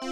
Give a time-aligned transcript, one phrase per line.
[0.00, 0.06] Hey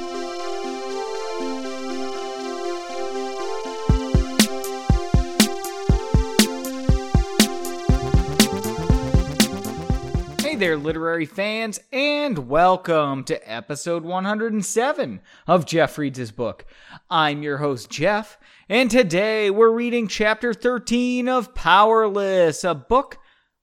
[10.57, 16.67] there, literary fans, and welcome to episode 107 of Jeff Reads His Book.
[17.09, 23.19] I'm your host, Jeff, and today we're reading chapter 13 of Powerless, a book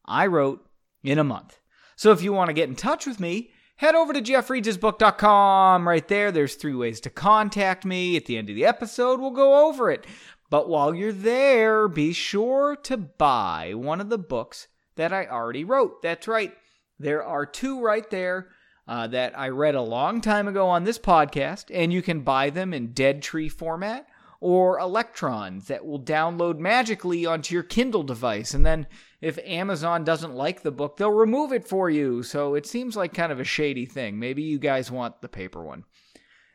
[0.06, 0.66] I wrote
[1.04, 1.60] in a month.
[1.98, 6.08] So if you want to get in touch with me, head over to jeffreadsbook.com Right
[6.08, 8.16] there, there's three ways to contact me.
[8.16, 10.06] At the end of the episode, we'll go over it.
[10.50, 15.64] But while you're there, be sure to buy one of the books that I already
[15.64, 16.02] wrote.
[16.02, 16.54] That's right.
[17.00, 18.50] There are two right there
[18.88, 22.50] uh, that I read a long time ago on this podcast, and you can buy
[22.50, 24.08] them in Dead Tree format
[24.40, 28.54] or electrons that will download magically onto your Kindle device.
[28.54, 28.88] And then
[29.24, 32.24] if Amazon doesn't like the book, they'll remove it for you.
[32.24, 34.20] So it seems like kind of a shady thing.
[34.20, 35.86] Maybe you guys want the paper one.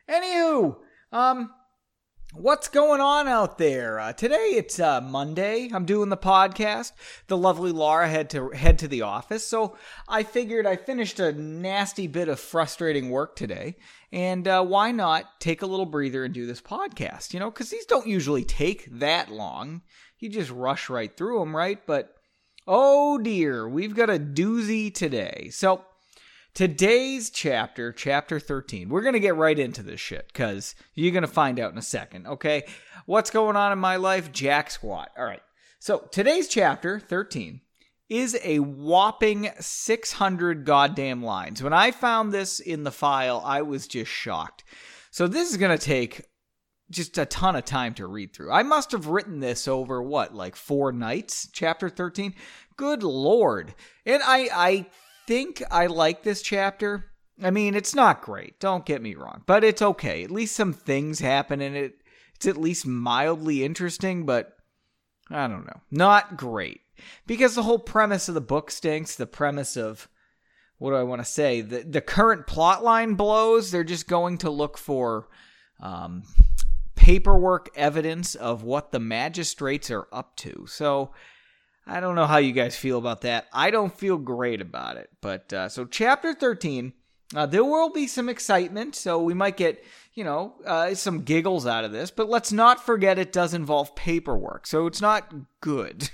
[0.09, 0.77] Anywho,
[1.11, 1.49] um,
[2.35, 3.99] What's going on out there?
[3.99, 5.71] Uh, today it's uh, Monday.
[5.73, 6.91] I'm doing the podcast.
[7.25, 9.75] The lovely Laura had to head to the office, so
[10.07, 13.77] I figured I finished a nasty bit of frustrating work today,
[14.11, 17.33] and uh, why not take a little breather and do this podcast?
[17.33, 19.81] You know, because these don't usually take that long.
[20.19, 21.83] You just rush right through them, right?
[21.87, 22.13] But
[22.69, 25.49] oh dear, we've got a doozy today.
[25.51, 25.83] So
[26.55, 31.21] Today's chapter, chapter 13, we're going to get right into this shit because you're going
[31.21, 32.63] to find out in a second, okay?
[33.05, 34.31] What's going on in my life?
[34.31, 35.09] Jack squat.
[35.17, 35.43] All right.
[35.79, 37.61] So today's chapter, 13,
[38.09, 41.63] is a whopping 600 goddamn lines.
[41.63, 44.65] When I found this in the file, I was just shocked.
[45.11, 46.23] So this is going to take
[46.91, 48.51] just a ton of time to read through.
[48.51, 52.33] I must have written this over what, like four nights, chapter 13?
[52.77, 53.73] Good lord.
[54.05, 54.85] And I I
[55.27, 57.05] think I like this chapter.
[57.41, 60.23] I mean, it's not great, don't get me wrong, but it's okay.
[60.23, 62.01] At least some things happen in it.
[62.35, 64.57] It's at least mildly interesting, but
[65.29, 65.81] I don't know.
[65.91, 66.81] Not great.
[67.27, 69.15] Because the whole premise of the book stinks.
[69.15, 70.09] The premise of
[70.77, 71.61] what do I want to say?
[71.61, 73.71] The the current plot line blows.
[73.71, 75.27] They're just going to look for
[75.81, 76.23] um,
[77.09, 80.67] paperwork evidence of what the magistrates are up to.
[80.67, 81.09] So
[81.87, 83.47] I don't know how you guys feel about that.
[83.51, 85.09] I don't feel great about it.
[85.19, 86.93] But uh, so, chapter 13,
[87.35, 88.95] uh, there will be some excitement.
[88.95, 89.83] So, we might get,
[90.13, 92.11] you know, uh, some giggles out of this.
[92.11, 94.67] But let's not forget it does involve paperwork.
[94.67, 96.11] So, it's not good.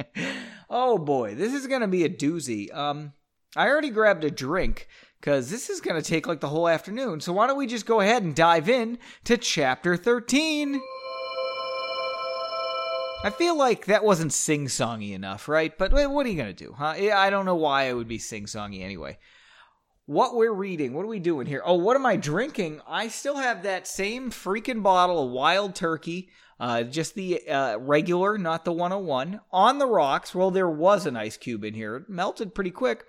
[0.70, 2.74] oh boy, this is going to be a doozy.
[2.74, 3.12] Um,
[3.54, 4.88] I already grabbed a drink
[5.22, 7.20] because this is going to take like the whole afternoon.
[7.20, 10.80] So, why don't we just go ahead and dive in to chapter 13?
[13.24, 15.78] I feel like that wasn't sing songy enough, right?
[15.78, 16.94] But what are you going to do, huh?
[16.96, 19.16] I don't know why it would be sing songy anyway.
[20.06, 21.62] What we're reading, what are we doing here?
[21.64, 22.80] Oh, what am I drinking?
[22.88, 28.36] I still have that same freaking bottle of wild turkey, uh, just the uh, regular,
[28.38, 30.34] not the 101, on the rocks.
[30.34, 31.94] Well, there was an ice cube in here.
[31.94, 33.06] It melted pretty quick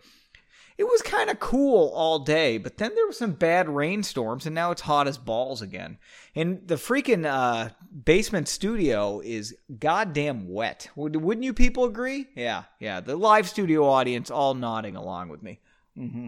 [0.77, 4.55] it was kind of cool all day, but then there were some bad rainstorms, and
[4.55, 5.97] now it's hot as balls again.
[6.35, 7.69] And the freaking uh,
[8.03, 10.89] basement studio is goddamn wet.
[10.95, 12.27] Wouldn't you people agree?
[12.35, 13.01] Yeah, yeah.
[13.01, 15.59] The live studio audience all nodding along with me.
[15.97, 16.27] Mm-hmm.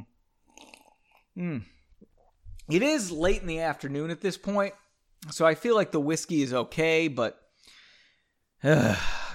[1.38, 1.64] Mm.
[2.70, 4.74] It is late in the afternoon at this point,
[5.32, 7.40] so I feel like the whiskey is okay, but.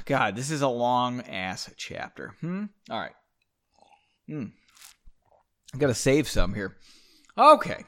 [0.06, 2.34] God, this is a long ass chapter.
[2.40, 2.64] Hmm?
[2.88, 3.12] All right.
[4.26, 4.46] Hmm.
[5.74, 6.76] I gotta save some here.
[7.38, 7.84] Okay.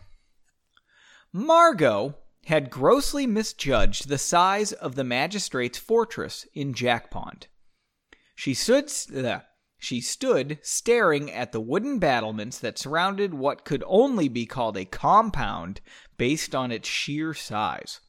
[1.32, 2.16] Margot
[2.46, 7.46] had grossly misjudged the size of the magistrate's fortress in Jack Pond.
[8.34, 8.90] She stood,
[9.24, 9.40] uh,
[9.78, 14.84] she stood staring at the wooden battlements that surrounded what could only be called a
[14.84, 15.80] compound
[16.16, 18.00] based on its sheer size.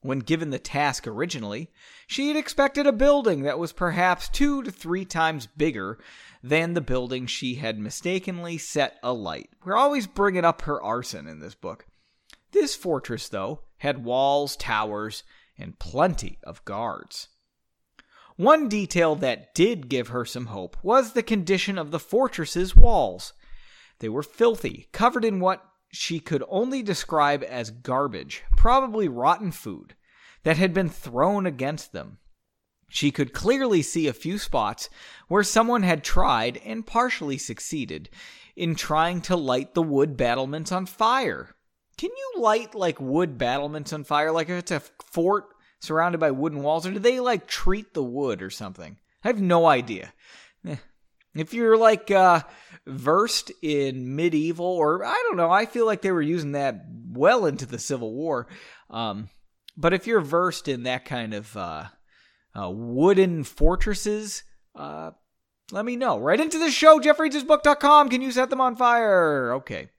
[0.00, 1.70] When given the task originally,
[2.06, 5.98] she had expected a building that was perhaps two to three times bigger
[6.42, 9.50] than the building she had mistakenly set alight.
[9.64, 11.86] We're always bringing up her arson in this book.
[12.52, 15.24] This fortress, though, had walls, towers,
[15.58, 17.28] and plenty of guards.
[18.36, 23.32] One detail that did give her some hope was the condition of the fortress's walls.
[23.98, 29.94] They were filthy, covered in what she could only describe as garbage, probably rotten food,
[30.42, 32.18] that had been thrown against them.
[32.88, 34.88] She could clearly see a few spots
[35.28, 38.08] where someone had tried and partially succeeded
[38.56, 41.54] in trying to light the wood battlements on fire.
[41.98, 45.46] Can you light like wood battlements on fire like if it's a fort
[45.80, 48.98] surrounded by wooden walls or do they like treat the wood or something?
[49.22, 50.12] I have no idea.
[51.38, 52.42] If you're like uh,
[52.86, 57.46] versed in medieval or I don't know, I feel like they were using that well
[57.46, 58.48] into the Civil War.
[58.90, 59.28] Um,
[59.76, 61.84] but if you're versed in that kind of uh,
[62.58, 64.42] uh, wooden fortresses,
[64.74, 65.12] uh,
[65.70, 66.18] let me know.
[66.18, 68.08] Write into the show, jeffreadsbook.com.
[68.08, 69.52] Can you set them on fire?
[69.54, 69.90] Okay.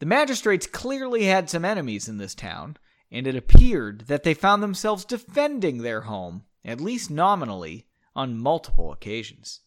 [0.00, 2.76] The magistrates clearly had some enemies in this town,
[3.10, 8.92] and it appeared that they found themselves defending their home, at least nominally, on multiple
[8.92, 9.60] occasions.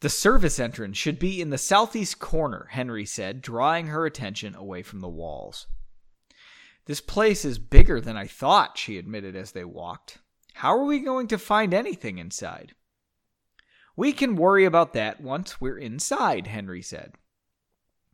[0.00, 4.82] The service entrance should be in the southeast corner, Henry said, drawing her attention away
[4.82, 5.66] from the walls.
[6.84, 10.18] This place is bigger than I thought, she admitted as they walked.
[10.54, 12.74] How are we going to find anything inside?
[13.96, 17.14] We can worry about that once we're inside, Henry said.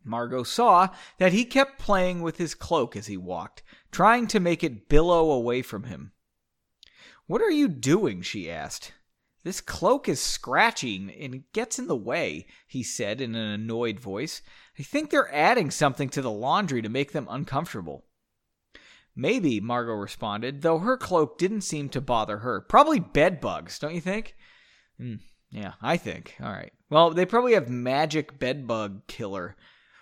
[0.04, 0.88] Margot saw
[1.18, 5.30] that he kept playing with his cloak as he walked, trying to make it billow
[5.30, 6.12] away from him.
[7.26, 8.22] What are you doing?
[8.22, 8.92] she asked.
[9.44, 14.42] This cloak is scratching and gets in the way, he said in an annoyed voice.
[14.78, 18.04] I think they're adding something to the laundry to make them uncomfortable.
[19.14, 22.60] Maybe, Margot responded, though her cloak didn't seem to bother her.
[22.60, 24.36] Probably bed bugs, don't you think?
[25.00, 26.36] Mm, yeah, I think.
[26.40, 26.72] All right.
[26.88, 29.56] Well, they probably have magic bed bug killer.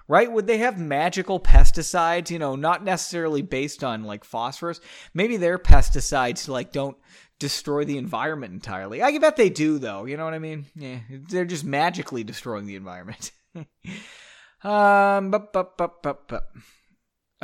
[0.06, 0.30] Right?
[0.30, 4.80] Would they have magical pesticides, you know, not necessarily based on like phosphorus?
[5.14, 6.96] Maybe their pesticides like don't
[7.40, 9.02] destroy the environment entirely.
[9.02, 10.66] I bet they do though, you know what I mean?
[10.76, 13.32] Yeah, they're just magically destroying the environment.
[14.62, 16.46] um, but, but, but, but, but.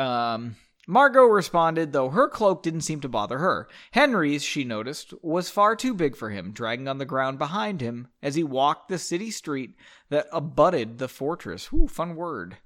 [0.01, 0.57] Um,
[0.87, 3.69] Margot responded, though her cloak didn't seem to bother her.
[3.91, 8.07] Henry's, she noticed, was far too big for him, dragging on the ground behind him
[8.23, 9.75] as he walked the city street
[10.11, 11.71] that abutted the fortress.
[11.73, 12.59] Ooh, fun word.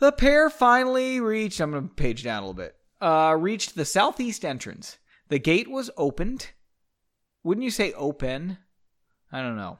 [0.00, 3.84] The pair finally reached, I'm going to page down a little bit, uh, reached the
[3.84, 4.98] southeast entrance.
[5.32, 6.50] The gate was opened.
[7.42, 8.58] Wouldn't you say open?
[9.32, 9.78] I don't know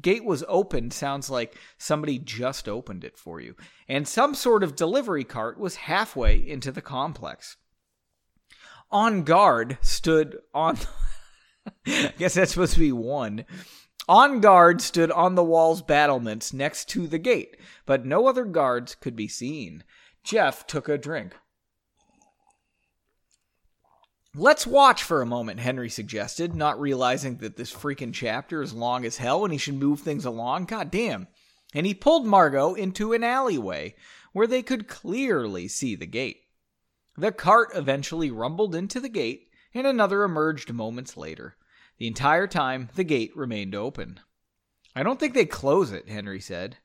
[0.00, 3.54] gate was opened sounds like somebody just opened it for you.
[3.88, 7.56] And some sort of delivery cart was halfway into the complex.
[8.90, 10.78] On guard stood on.
[11.86, 13.44] I guess that's supposed to be one.
[14.08, 17.56] On guard stood on the wall's battlements next to the gate,
[17.86, 19.82] but no other guards could be seen.
[20.22, 21.34] Jeff took a drink.
[24.36, 29.04] Let's watch for a moment, Henry suggested, not realizing that this freaking chapter is long
[29.04, 30.64] as hell and he should move things along.
[30.64, 31.28] God damn.
[31.72, 33.94] And he pulled Margot into an alleyway
[34.32, 36.40] where they could clearly see the gate.
[37.16, 41.56] The cart eventually rumbled into the gate, and another emerged moments later.
[41.98, 44.18] The entire time, the gate remained open.
[44.96, 46.78] I don't think they close it, Henry said.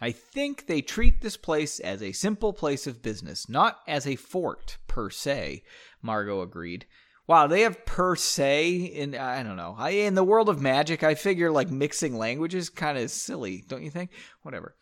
[0.00, 4.16] I think they treat this place as a simple place of business, not as a
[4.16, 5.64] fort per se,
[6.02, 6.86] Margot agreed.
[7.26, 9.74] Wow, they have per se in I don't know.
[9.76, 13.82] I in the world of magic, I figure like mixing languages kind of silly, don't
[13.82, 14.10] you think?
[14.42, 14.76] Whatever.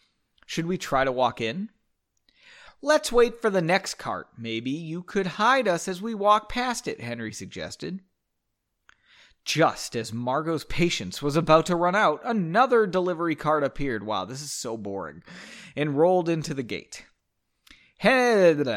[0.47, 1.71] Should we try to walk in?
[2.83, 4.29] Let's wait for the next cart.
[4.39, 8.01] Maybe you could hide us as we walk past it, Henry suggested.
[9.46, 14.04] Just as Margot's patience was about to run out, another delivery cart appeared.
[14.04, 15.22] Wow, this is so boring.
[15.76, 17.06] And rolled into the gate.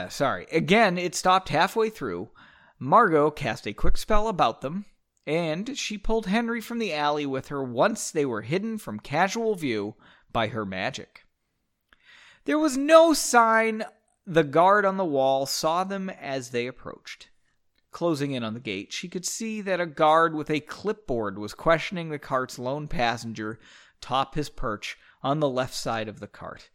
[0.10, 0.46] Sorry.
[0.52, 2.30] Again, it stopped halfway through.
[2.78, 4.86] Margot cast a quick spell about them,
[5.26, 9.56] and she pulled Henry from the alley with her once they were hidden from casual
[9.56, 9.96] view
[10.32, 11.26] by her magic.
[12.46, 13.84] There was no sign
[14.28, 17.29] the guard on the wall saw them as they approached.
[17.92, 21.54] Closing in on the gate, she could see that a guard with a clipboard was
[21.54, 23.60] questioning the cart's lone passenger
[24.02, 26.70] top his perch on the left side of the cart.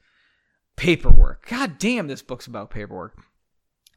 [0.77, 1.47] Paperwork.
[1.47, 3.17] God damn, this book's about paperwork.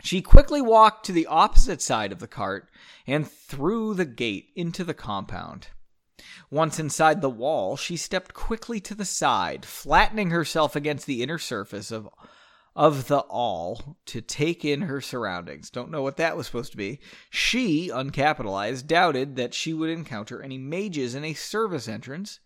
[0.04, 2.70] She quickly walked to the opposite side of the cart
[3.08, 5.70] and through the gate into the compound.
[6.50, 11.38] Once inside the wall, she stepped quickly to the side, flattening herself against the inner
[11.38, 12.08] surface of
[12.78, 15.72] of the all to take in her surroundings.
[15.72, 17.00] Don't know what that was supposed to be.
[17.32, 22.40] She, uncapitalized, doubted that she would encounter any mages in a service entrance,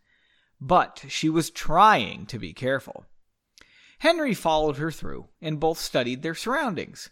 [0.61, 3.05] but she was trying to be careful.
[3.99, 7.09] Henry followed her through, and both studied their surroundings.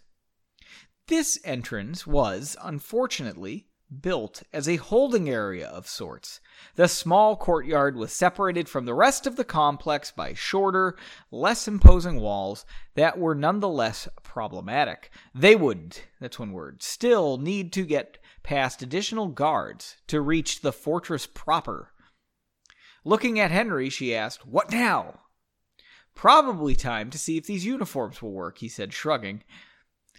[1.06, 6.40] This entrance was, unfortunately, built as a holding area of sorts.
[6.76, 10.96] The small courtyard was separated from the rest of the complex by shorter,
[11.30, 15.10] less imposing walls that were nonetheless problematic.
[15.34, 20.72] They would, that's one word, still need to get past additional guards to reach the
[20.72, 21.92] fortress proper.
[23.04, 25.20] Looking at Henry, she asked, What now?
[26.14, 29.42] Probably time to see if these uniforms will work, he said, shrugging.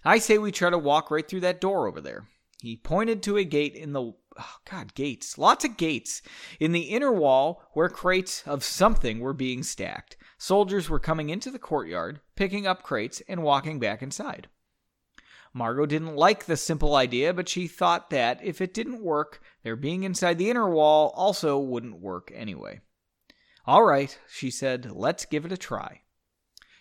[0.04, 2.26] I say we try to walk right through that door over there.
[2.62, 5.36] He pointed to a gate in the oh God, gates.
[5.36, 6.22] Lots of gates.
[6.60, 11.50] In the inner wall, where crates of something were being stacked, soldiers were coming into
[11.50, 14.46] the courtyard, picking up crates, and walking back inside.
[15.52, 19.74] Margot didn't like the simple idea, but she thought that if it didn't work, their
[19.74, 22.78] being inside the inner wall also wouldn't work anyway.
[23.66, 26.01] All right, she said, let's give it a try.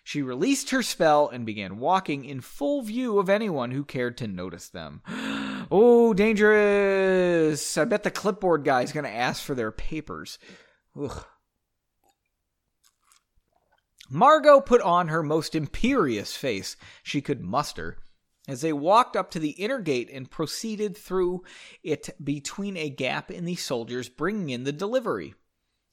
[0.03, 4.27] She released her spell and began walking in full view of anyone who cared to
[4.27, 5.01] notice them.
[5.71, 7.77] oh, dangerous!
[7.77, 10.39] I bet the clipboard guy's going to ask for their papers.
[10.99, 11.25] Ugh.
[14.09, 17.97] Margot put on her most imperious face she could muster
[18.47, 21.43] as they walked up to the inner gate and proceeded through
[21.83, 25.33] it between a gap in the soldiers bringing in the delivery.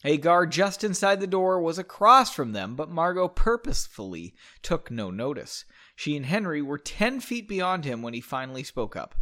[0.04, 5.10] A guard just inside the door was across from them, but Margot purposefully took no
[5.10, 5.64] notice.
[5.96, 9.16] She and Henry were ten feet beyond him when he finally spoke up.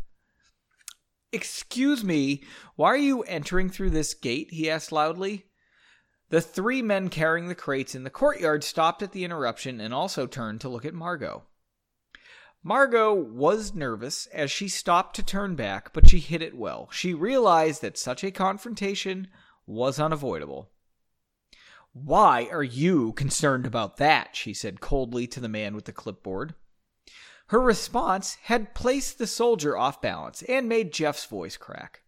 [1.33, 2.45] Excuse me,
[2.77, 4.49] why are you entering through this gate?
[4.51, 5.47] he asked loudly.
[6.29, 10.27] The three men carrying the crates in the courtyard stopped at the interruption and also
[10.27, 11.45] turned to look at Margot.
[12.63, 16.89] Margot was nervous as she stopped to turn back, but she hid it well.
[16.91, 19.29] She realized that such a confrontation
[19.67, 20.71] was unavoidable.
[21.93, 24.37] Why are you concerned about that?
[24.37, 26.55] she said coldly to the man with the clipboard.
[27.49, 32.03] Her response had placed the soldier off balance and made Jeff's voice crack.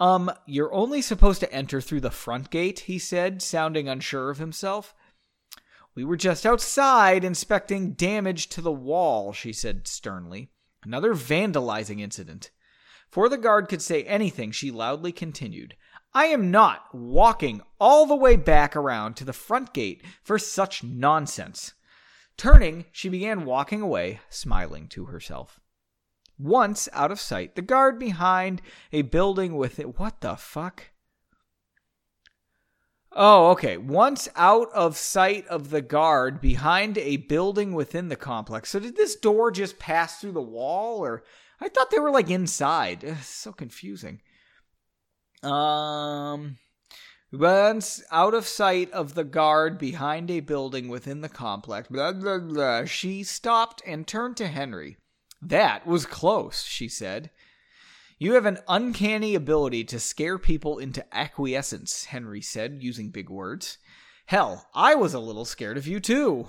[0.00, 4.38] Um, you're only supposed to enter through the front gate, he said, sounding unsure of
[4.38, 4.94] himself.
[5.94, 10.50] We were just outside inspecting damage to the wall, she said sternly.
[10.84, 12.50] Another vandalizing incident.
[13.08, 15.76] Before the guard could say anything, she loudly continued.
[16.14, 20.84] I am not walking all the way back around to the front gate for such
[20.84, 21.72] nonsense.
[22.36, 25.60] Turning, she began walking away, smiling to herself.
[26.38, 28.60] Once out of sight, the guard behind
[28.92, 29.98] a building with it.
[29.98, 30.90] What the fuck?
[33.12, 33.76] Oh, okay.
[33.76, 38.70] Once out of sight of the guard behind a building within the complex.
[38.70, 41.22] So did this door just pass through the wall or
[41.60, 43.04] I thought they were like inside.
[43.04, 44.20] Ugh, so confusing.
[45.42, 46.58] Um,
[47.32, 52.38] once out of sight of the guard behind a building within the complex, blah, blah,
[52.38, 54.96] blah, she stopped and turned to Henry.
[55.40, 57.30] That was close, she said.
[58.18, 63.78] You have an uncanny ability to scare people into acquiescence, Henry said, using big words.
[64.26, 66.46] Hell, I was a little scared of you too.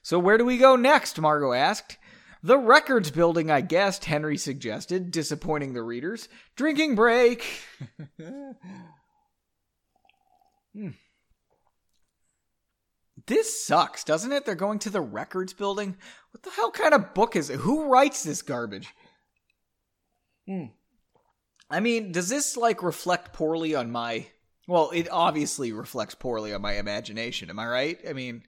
[0.00, 1.20] So where do we go next?
[1.20, 1.98] Margot asked.
[2.42, 6.28] The records building, I guessed, Henry suggested, disappointing the readers.
[6.56, 7.44] Drinking break.
[10.74, 10.88] hmm.
[13.26, 14.44] This sucks, doesn't it?
[14.44, 15.96] They're going to the records building.
[16.32, 17.60] What the hell kind of book is it?
[17.60, 18.88] Who writes this garbage?
[20.48, 20.66] Hmm.
[21.70, 24.26] I mean, does this like reflect poorly on my
[24.68, 27.98] well, it obviously reflects poorly on my imagination, am I right?
[28.08, 28.44] I mean,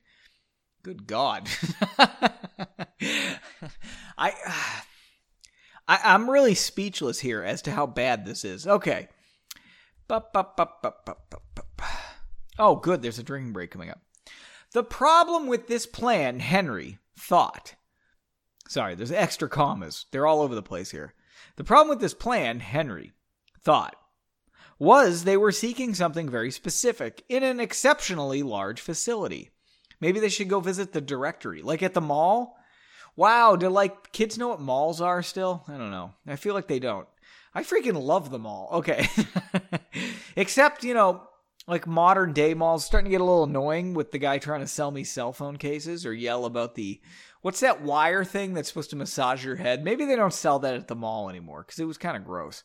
[0.85, 1.49] good god.
[4.17, 4.33] I,
[5.89, 8.69] I I'm really speechless here as to how bad this is.
[8.69, 9.09] Okay.
[12.59, 13.03] Oh, good.
[13.03, 14.01] There's a drinking break coming up.
[14.73, 17.75] The problem with this plan, Henry thought.
[18.69, 20.07] Sorry, there's extra commas.
[20.11, 21.15] They're all over the place here.
[21.57, 23.13] The problem with this plan, Henry
[23.61, 23.97] thought,
[24.79, 29.51] was they were seeking something very specific in an exceptionally large facility.
[30.01, 32.57] Maybe they should go visit the directory, like at the mall.
[33.17, 35.65] Wow, do like kids know what malls are still?
[35.69, 36.13] I don't know.
[36.27, 37.07] I feel like they don't.
[37.55, 38.69] I freaking love the mall.
[38.73, 39.09] Okay.
[40.37, 41.23] Except, you know,
[41.67, 44.67] like modern day malls starting to get a little annoying with the guy trying to
[44.67, 47.01] sell me cell phone cases or yell about the
[47.41, 49.85] what's that wire thing that's supposed to massage your head?
[49.85, 52.65] Maybe they don't sell that at the mall anymore because it was kind of gross.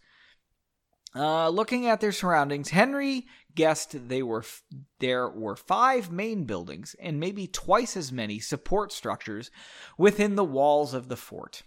[1.15, 4.63] Uh, looking at their surroundings, Henry guessed they were f-
[4.99, 9.51] there were five main buildings and maybe twice as many support structures
[9.97, 11.63] within the walls of the fort.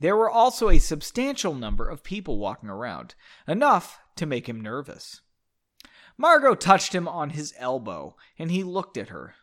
[0.00, 3.14] There were also a substantial number of people walking around,
[3.46, 5.20] enough to make him nervous.
[6.16, 9.34] Margot touched him on his elbow, and he looked at her.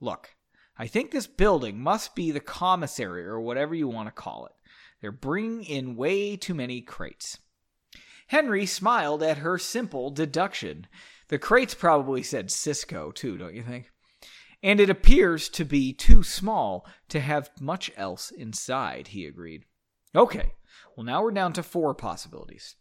[0.00, 0.34] Look,
[0.76, 4.52] I think this building must be the commissary or whatever you want to call it.
[5.00, 7.38] They're bringing in way too many crates.
[8.28, 10.86] Henry smiled at her simple deduction.
[11.28, 13.90] The crates probably said Sysco, too, don't you think?
[14.62, 19.64] And it appears to be too small to have much else inside, he agreed.
[20.14, 20.54] Okay,
[20.96, 22.76] well, now we're down to four possibilities.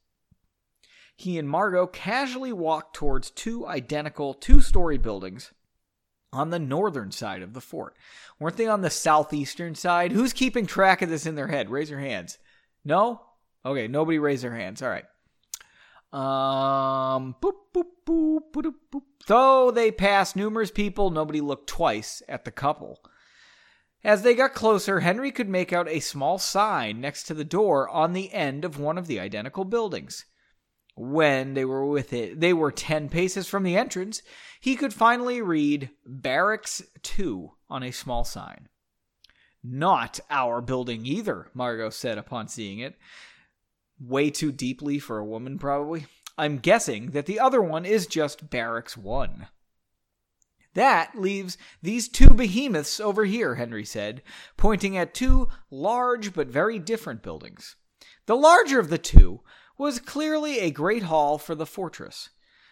[1.15, 5.51] He and Margot casually walked towards two identical two story buildings
[6.31, 7.95] on the northern side of the fort.
[8.39, 10.11] Weren't they on the southeastern side?
[10.11, 11.69] Who's keeping track of this in their head?
[11.69, 12.39] Raise your hands.
[12.83, 13.21] No?
[13.65, 14.81] Okay, nobody raised their hands.
[14.81, 15.05] All right.
[16.13, 19.01] Um, boop, boop, boop, boop, boop.
[19.25, 22.99] Though they passed numerous people, nobody looked twice at the couple.
[24.03, 27.89] As they got closer, Henry could make out a small sign next to the door
[27.89, 30.25] on the end of one of the identical buildings.
[30.95, 34.21] When they were with it, they were 10 paces from the entrance,
[34.59, 38.69] he could finally read Barracks 2 on a small sign.
[39.63, 42.95] Not our building either, Margot said upon seeing it.
[43.99, 46.07] Way too deeply for a woman, probably.
[46.37, 49.47] I'm guessing that the other one is just Barracks 1.
[50.73, 54.23] That leaves these two behemoths over here, Henry said,
[54.57, 57.75] pointing at two large but very different buildings.
[58.25, 59.41] The larger of the two
[59.77, 62.29] was clearly a great hall for the fortress.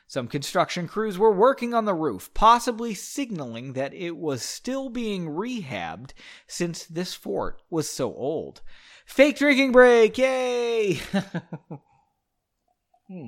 [0.08, 5.28] Some construction crews were working on the roof, possibly signaling that it was still being
[5.28, 6.12] rehabbed
[6.48, 8.62] since this fort was so old.
[9.12, 10.18] Fake drinking break!
[10.18, 10.94] Yay!
[13.10, 13.26] hmm.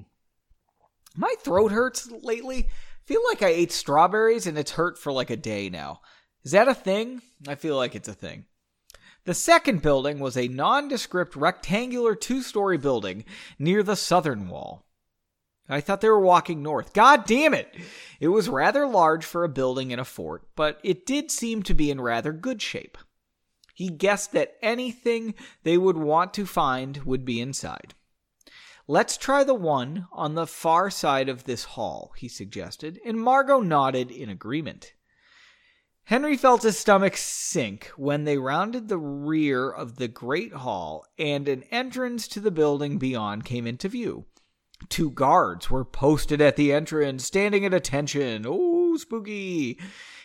[1.18, 2.70] My throat hurts lately
[3.04, 6.00] feel like I ate strawberries and it's hurt for like a day now.
[6.46, 7.22] Is that a thing?
[7.50, 8.46] I feel like it's a thing.
[9.26, 13.26] The second building was a nondescript rectangular two story building
[13.60, 14.86] near the southern wall.
[15.68, 16.94] I thought they were walking north.
[16.94, 17.76] God damn it!
[18.22, 21.74] It was rather large for a building in a fort, but it did seem to
[21.74, 22.98] be in rather good shape.
[23.74, 27.96] He guessed that anything they would want to find would be inside.
[28.88, 33.62] Let's try the one on the far side of this hall, he suggested, and Margot
[33.62, 34.94] nodded in agreement.
[36.06, 41.48] Henry felt his stomach sink when they rounded the rear of the great hall and
[41.48, 44.26] an entrance to the building beyond came into view.
[44.90, 48.46] Two guards were posted at the entrance, standing at attention.
[48.46, 49.80] Oh, spooky!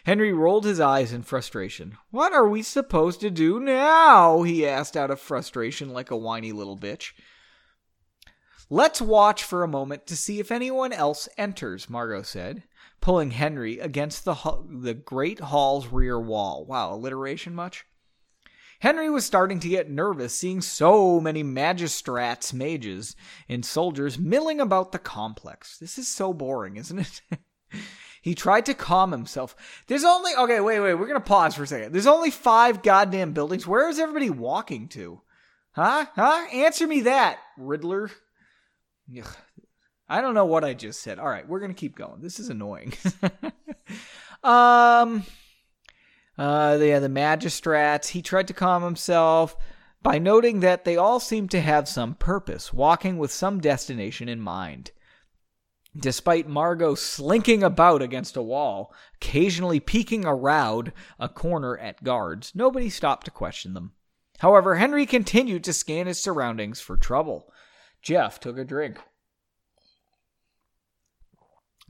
[0.09, 1.99] Henry rolled his eyes in frustration.
[2.11, 4.41] What are we supposed to do now?
[4.41, 7.13] he asked out of frustration like a whiny little bitch.
[8.71, 12.63] Let's watch for a moment to see if anyone else enters, Margot said,
[13.03, 14.35] pulling Henry against the,
[14.67, 16.65] the great hall's rear wall.
[16.65, 17.85] Wow, alliteration much?
[18.79, 23.15] Henry was starting to get nervous seeing so many magistrates, mages,
[23.47, 25.77] and soldiers milling about the complex.
[25.77, 27.21] This is so boring, isn't it?
[28.23, 29.57] he tried to calm himself.
[29.87, 30.33] There's only.
[30.37, 30.95] Okay, wait, wait.
[30.95, 31.93] We're to pause for a second.
[31.93, 33.67] There's only five goddamn buildings.
[33.67, 35.21] Where is everybody walking to?
[35.73, 36.07] Huh?
[36.15, 36.47] Huh?
[36.53, 38.11] Answer me that, Riddler.
[39.17, 39.37] Ugh.
[40.09, 41.19] I don't know what I just said.
[41.19, 42.23] All right, we're gonna keep going.
[42.23, 42.95] This is annoying.
[44.43, 45.25] um,
[46.39, 48.09] uh, yeah, the magistrates.
[48.09, 49.55] He tried to calm himself
[50.03, 54.41] by noting that they all seemed to have some purpose, walking with some destination in
[54.41, 54.93] mind.
[55.99, 62.89] Despite Margot slinking about against a wall, occasionally peeking around a corner at guards, nobody
[62.89, 63.93] stopped to question them.
[64.39, 67.53] However, Henry continued to scan his surroundings for trouble.
[68.01, 68.99] Jeff took a drink.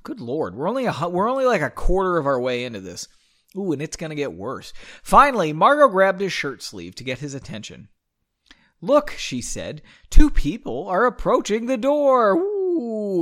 [0.03, 3.09] Good lord, we're only a, we're only like a quarter of our way into this.
[3.57, 4.73] Ooh, and it's gonna get worse.
[5.03, 7.88] Finally, Margot grabbed his shirt sleeve to get his attention.
[8.81, 12.58] Look, she said, two people are approaching the door.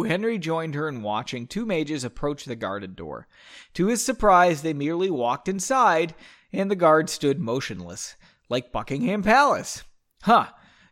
[0.06, 3.26] Henry joined her in watching two mages approach the guarded door.
[3.74, 6.14] To his surprise, they merely walked inside,
[6.52, 8.16] and the guard stood motionless,
[8.48, 9.84] like Buckingham Palace.
[10.22, 10.48] Huh,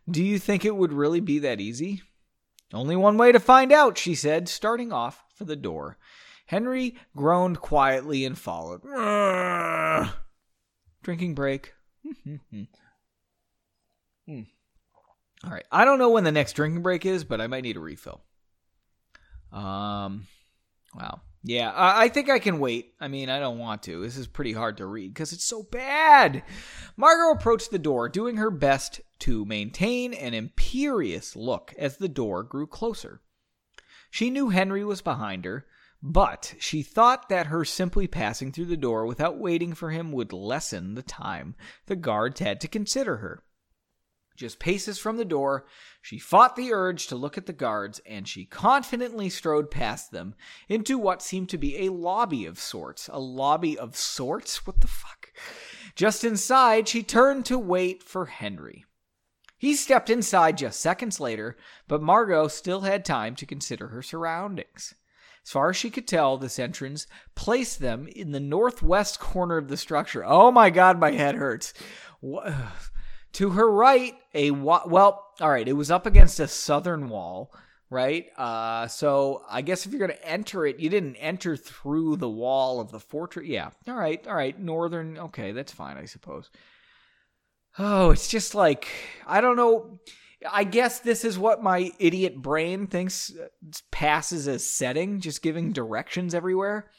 [0.09, 2.01] do you think it would really be that easy?
[2.73, 5.97] Only one way to find out, she said, starting off for the door.
[6.47, 8.81] Henry groaned quietly and followed.
[11.03, 11.73] Drinking break.
[14.27, 14.41] Hmm.
[15.43, 15.65] All right.
[15.71, 18.23] I don't know when the next drinking break is, but I might need a refill.
[19.55, 20.27] Um,
[20.93, 21.21] wow.
[21.47, 22.93] Yeah, I think I can wait.
[22.99, 24.01] I mean, I don't want to.
[24.01, 26.43] This is pretty hard to read because it's so bad.
[26.97, 32.41] Margot approached the door, doing her best to maintain an imperious look as the door
[32.41, 33.21] grew closer.
[34.09, 35.67] She knew Henry was behind her,
[36.01, 40.33] but she thought that her simply passing through the door without waiting for him would
[40.33, 43.43] lessen the time the guards had to consider her.
[44.35, 45.65] Just paces from the door,
[46.01, 50.35] she fought the urge to look at the guards, and she confidently strode past them
[50.67, 53.09] into what seemed to be a lobby of sorts.
[53.11, 54.67] A lobby of sorts?
[54.67, 55.31] What the fuck?
[55.95, 58.85] Just inside, she turned to wait for Henry.
[59.57, 61.55] He stepped inside just seconds later,
[61.87, 64.93] but Margot still had time to consider her surroundings.
[65.45, 69.67] As far as she could tell, this entrance placed them in the northwest corner of
[69.67, 70.25] the structure.
[70.25, 71.73] Oh my god, my head hurts.
[72.19, 72.53] What?
[73.33, 77.51] To her right, a well, all right, it was up against a southern wall,
[77.89, 78.27] right?
[78.37, 82.29] Uh, so I guess if you're going to enter it, you didn't enter through the
[82.29, 83.47] wall of the fortress.
[83.47, 85.17] Yeah, all right, all right, northern.
[85.17, 86.51] Okay, that's fine, I suppose.
[87.79, 88.87] Oh, it's just like
[89.25, 89.99] I don't know.
[90.51, 93.47] I guess this is what my idiot brain thinks uh,
[93.89, 96.89] passes as setting, just giving directions everywhere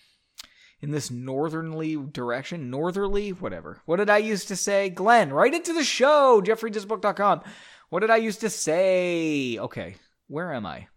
[0.81, 3.81] in this northerly direction, northerly, whatever.
[3.87, 4.91] What did I used to say?
[4.91, 7.43] Glenn, write into the show, jeffreadsbook.com.
[7.89, 9.59] What did I used to say?
[9.59, 9.97] Okay,
[10.29, 10.89] where am I?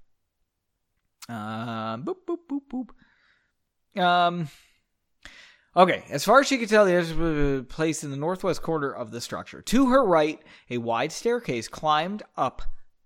[1.30, 2.90] Um, boop, boop, boop,
[3.96, 4.02] boop.
[4.02, 4.50] Um,
[5.76, 9.12] okay, as far as she could tell, there's a place in the northwest corner of
[9.12, 9.62] the structure.
[9.62, 12.64] To her right, a wide staircase climbed up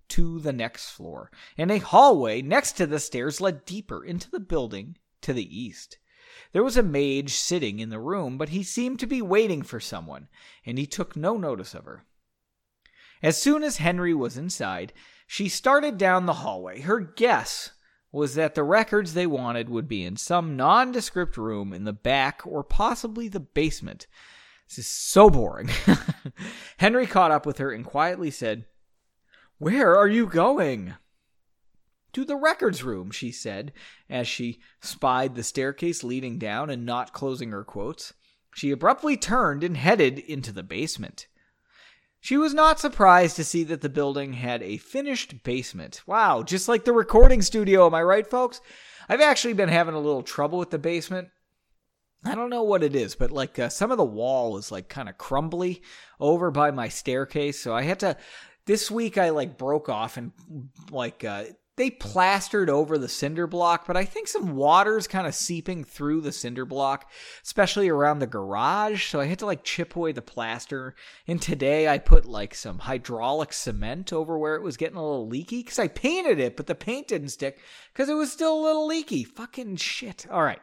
[0.10, 4.40] to the next floor, and a hallway next to the stairs led deeper into the
[4.40, 5.98] building to the east.
[6.54, 9.80] There was a mage sitting in the room, but he seemed to be waiting for
[9.80, 10.30] someone,
[10.66, 12.06] and he took no notice of her.
[13.24, 14.94] As soon as Henry was inside,
[15.26, 16.82] she started down the hallway.
[16.82, 17.72] Her guess
[18.12, 22.42] was that the records they wanted would be in some nondescript room in the back
[22.46, 24.06] or possibly the basement.
[24.68, 25.70] This is so boring.
[26.78, 28.66] Henry caught up with her and quietly said,
[29.58, 30.94] Where are you going?
[32.14, 33.74] To the records room, she said,
[34.10, 38.14] as she spied the staircase leading down and not closing her quotes.
[38.54, 41.28] She abruptly turned and headed into the basement.
[42.22, 46.04] She was not surprised to see that the building had a finished basement.
[46.06, 48.62] Wow, just like the recording studio, am I right, folks?
[49.10, 51.30] I've actually been having a little trouble with the basement.
[52.24, 54.88] I don't know what it is, but like uh, some of the wall is like
[54.88, 55.82] kind of crumbly
[56.20, 58.16] over by my staircase, so I had to
[58.66, 60.32] this week I like broke off and
[60.90, 61.44] like uh,
[61.76, 66.22] they plastered over the cinder block, but I think some water's kind of seeping through
[66.22, 67.10] the cinder block,
[67.44, 69.10] especially around the garage.
[69.10, 70.94] So I had to like chip away the plaster.
[71.28, 75.28] And today I put like some hydraulic cement over where it was getting a little
[75.28, 77.60] leaky because I painted it, but the paint didn't stick
[77.92, 79.24] because it was still a little leaky.
[79.24, 80.28] Fucking shit.
[80.30, 80.62] All right.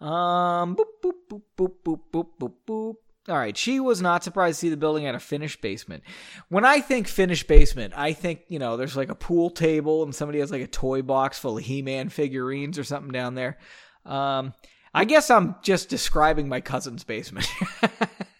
[0.00, 2.94] Um, boop, boop, boop, boop, boop, boop, boop, boop.
[3.28, 6.02] All right, she was not surprised to see the building had a finished basement.
[6.48, 10.14] When I think finished basement, I think, you know, there's like a pool table and
[10.14, 13.58] somebody has like a toy box full of He Man figurines or something down there.
[14.06, 14.54] Um,
[14.94, 17.46] I guess I'm just describing my cousin's basement.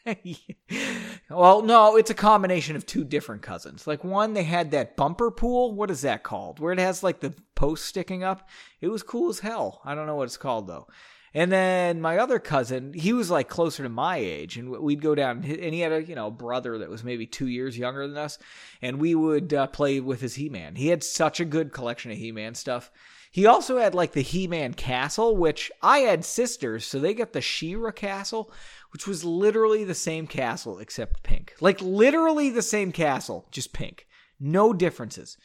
[1.31, 3.87] well, no, it's a combination of two different cousins.
[3.87, 5.75] Like one, they had that bumper pool.
[5.75, 6.61] What is that called?
[6.61, 8.49] Where it has like the post sticking up.
[8.81, 9.83] It was cool as hell.
[9.85, 10.87] I don't know what it's called though.
[11.35, 15.15] And then my other cousin, he was like closer to my age, and we'd go
[15.15, 18.17] down, and he had a you know brother that was maybe two years younger than
[18.17, 18.39] us,
[18.81, 20.77] and we would uh, play with his He Man.
[20.77, 22.91] He had such a good collection of He Man stuff.
[23.31, 27.33] He also had like the He Man castle, which I had sisters, so they got
[27.33, 28.51] the She-Ra castle,
[28.93, 31.55] which was literally the same castle except pink.
[31.61, 34.07] Like literally the same castle, just pink.
[34.41, 35.37] No differences.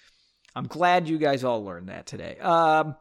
[0.55, 2.37] I'm glad you guys all learned that today.
[2.39, 2.95] Um,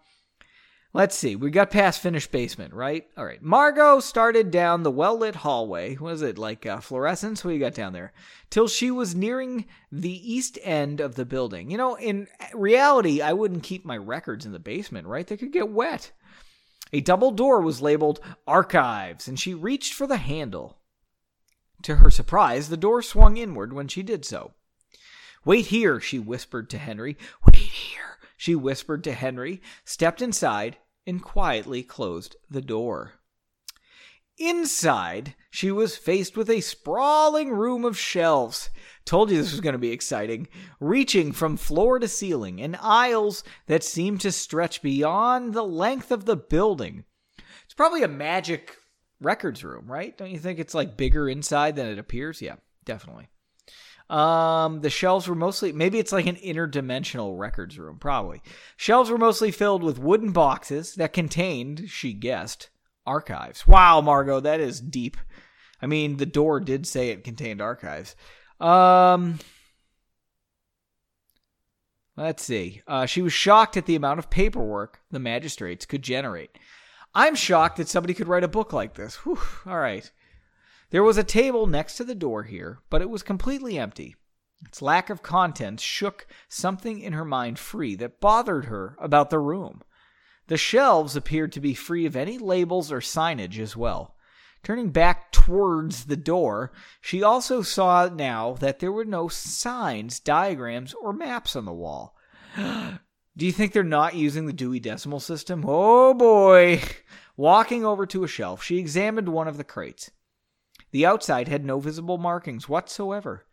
[0.94, 1.37] Let's see.
[1.37, 3.07] We got past finished basement, right?
[3.16, 3.42] All right.
[3.42, 5.96] Margot started down the well lit hallway.
[5.96, 7.42] Was it like uh, fluorescence?
[7.42, 8.12] What you got down there?
[8.50, 11.70] Till she was nearing the east end of the building.
[11.70, 15.26] You know, in reality, I wouldn't keep my records in the basement, right?
[15.26, 16.12] They could get wet.
[16.92, 20.78] A double door was labeled Archives, and she reached for the handle.
[21.85, 24.52] To her surprise, the door swung inward when she did so.
[25.42, 27.16] Wait here, she whispered to Henry.
[27.46, 33.14] Wait here, she whispered to Henry, stepped inside, and quietly closed the door.
[34.38, 38.70] Inside, she was faced with a sprawling room of shelves.
[39.04, 40.48] Told you this was going to be exciting.
[40.80, 46.24] Reaching from floor to ceiling, and aisles that seemed to stretch beyond the length of
[46.24, 47.04] the building.
[47.64, 48.76] It's probably a magic
[49.20, 50.16] records room, right?
[50.16, 52.40] Don't you think it's like bigger inside than it appears?
[52.40, 53.28] Yeah, definitely.
[54.12, 58.42] Um, the shelves were mostly, maybe it's like an interdimensional records room, probably.
[58.77, 62.68] Shelves were mostly filled with wooden boxes that contained, she guessed,
[63.07, 63.66] archives.
[63.66, 65.16] Wow, Margot, that is deep.
[65.81, 68.14] I mean, the door did say it contained archives.
[68.61, 69.38] Um,
[72.14, 72.83] let's see.
[72.87, 76.59] Uh, she was shocked at the amount of paperwork the magistrates could generate.
[77.14, 79.16] I'm shocked that somebody could write a book like this.
[79.25, 80.11] Whew, all right.
[80.92, 84.14] There was a table next to the door here, but it was completely empty.
[84.66, 89.38] Its lack of contents shook something in her mind free that bothered her about the
[89.38, 89.81] room.
[90.48, 94.16] The shelves appeared to be free of any labels or signage as well.
[94.62, 100.92] Turning back towards the door, she also saw now that there were no signs, diagrams,
[100.92, 102.14] or maps on the wall.
[102.57, 105.64] Do you think they're not using the Dewey Decimal System?
[105.66, 106.83] Oh boy!
[107.35, 110.11] Walking over to a shelf, she examined one of the crates.
[110.92, 113.46] The outside had no visible markings whatsoever.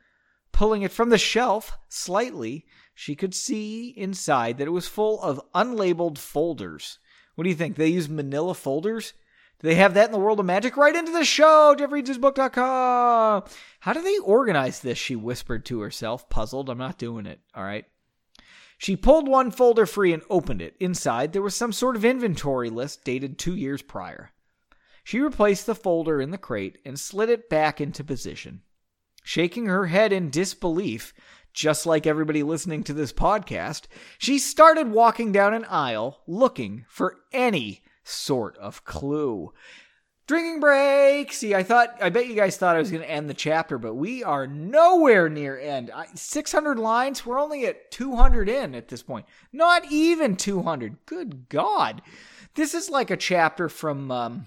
[0.52, 5.42] Pulling it from the shelf slightly, she could see inside that it was full of
[5.56, 7.00] unlabeled folders.
[7.36, 7.76] What do you think?
[7.78, 9.14] They use manila folders
[9.62, 10.76] Do they have that in the world of magic?
[10.76, 13.44] Write into the show, jeffreadsbook.com.
[13.80, 14.98] How do they organize this?
[14.98, 16.70] She whispered to herself, puzzled.
[16.70, 17.40] I'm not doing it.
[17.56, 17.86] All right.
[18.78, 20.76] She pulled one folder free and opened it.
[20.80, 24.32] Inside, there was some sort of inventory list dated two years prior.
[25.10, 28.62] She replaced the folder in the crate and slid it back into position.
[29.24, 31.16] Shaking her head in disbelief,
[31.52, 33.86] just like everybody listening to this podcast,
[34.20, 39.52] she started walking down an aisle looking for any sort of clue.
[40.28, 41.34] Drinking break.
[41.34, 43.80] See, I thought, I bet you guys thought I was going to end the chapter,
[43.80, 45.90] but we are nowhere near end.
[46.14, 47.26] 600 lines.
[47.26, 49.26] We're only at 200 in at this point.
[49.52, 50.98] Not even 200.
[51.08, 52.04] Good God.
[52.54, 54.46] This is like a chapter from, um,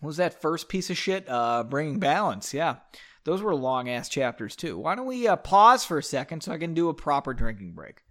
[0.00, 1.28] what was that first piece of shit?
[1.28, 2.52] Uh, Bringing Balance.
[2.52, 2.76] Yeah.
[3.24, 4.78] Those were long ass chapters too.
[4.78, 7.72] Why don't we uh, pause for a second so I can do a proper drinking
[7.72, 8.02] break?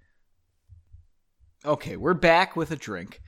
[1.63, 3.21] Okay, we're back with a drink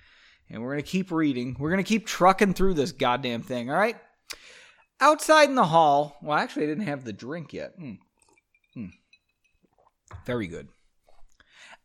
[0.49, 1.55] and we're to keep reading.
[1.57, 3.97] We're to keep trucking through this goddamn thing, all right?
[4.99, 7.79] Outside in the hall, well, actually, I didn't have the drink yet.
[7.79, 7.99] Mm.
[8.75, 8.91] Mm.
[10.25, 10.69] Very good.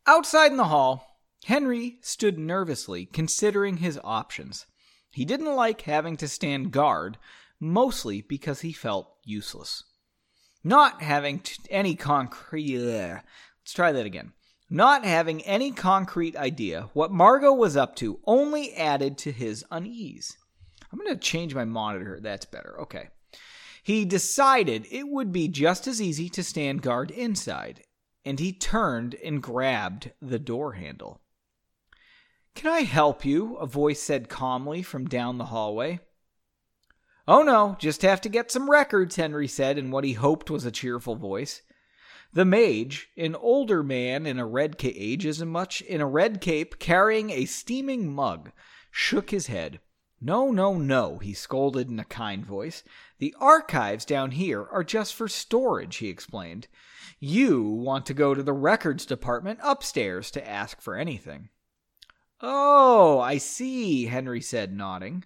[0.07, 4.65] Outside in the hall, Henry stood nervously, considering his options.
[5.13, 7.19] He didn't like having to stand guard,
[7.59, 9.83] mostly because he felt useless.
[10.63, 12.79] Not having t- any concrete.
[12.79, 14.33] Let's try that again.
[14.69, 20.35] Not having any concrete idea what Margot was up to only added to his unease.
[20.91, 22.19] I'm going to change my monitor.
[22.19, 22.79] That's better.
[22.81, 23.09] Okay.
[23.83, 27.83] He decided it would be just as easy to stand guard inside,
[28.25, 31.21] and he turned and grabbed the door handle.
[32.55, 33.55] Can I help you?
[33.57, 35.99] A voice said calmly from down the hallway.
[37.27, 40.65] Oh no, just have to get some records, Henry said in what he hoped was
[40.65, 41.61] a cheerful voice.
[42.33, 46.79] The mage, an older man in a red cage, as much in a red cape,
[46.79, 48.51] carrying a steaming mug,
[48.91, 49.79] shook his head.
[50.19, 52.83] No, no, no, he scolded in a kind voice.
[53.19, 56.67] The archives down here are just for storage, he explained.
[57.19, 61.49] You want to go to the records department upstairs to ask for anything.
[62.45, 65.23] Oh, I see, Henry said, nodding.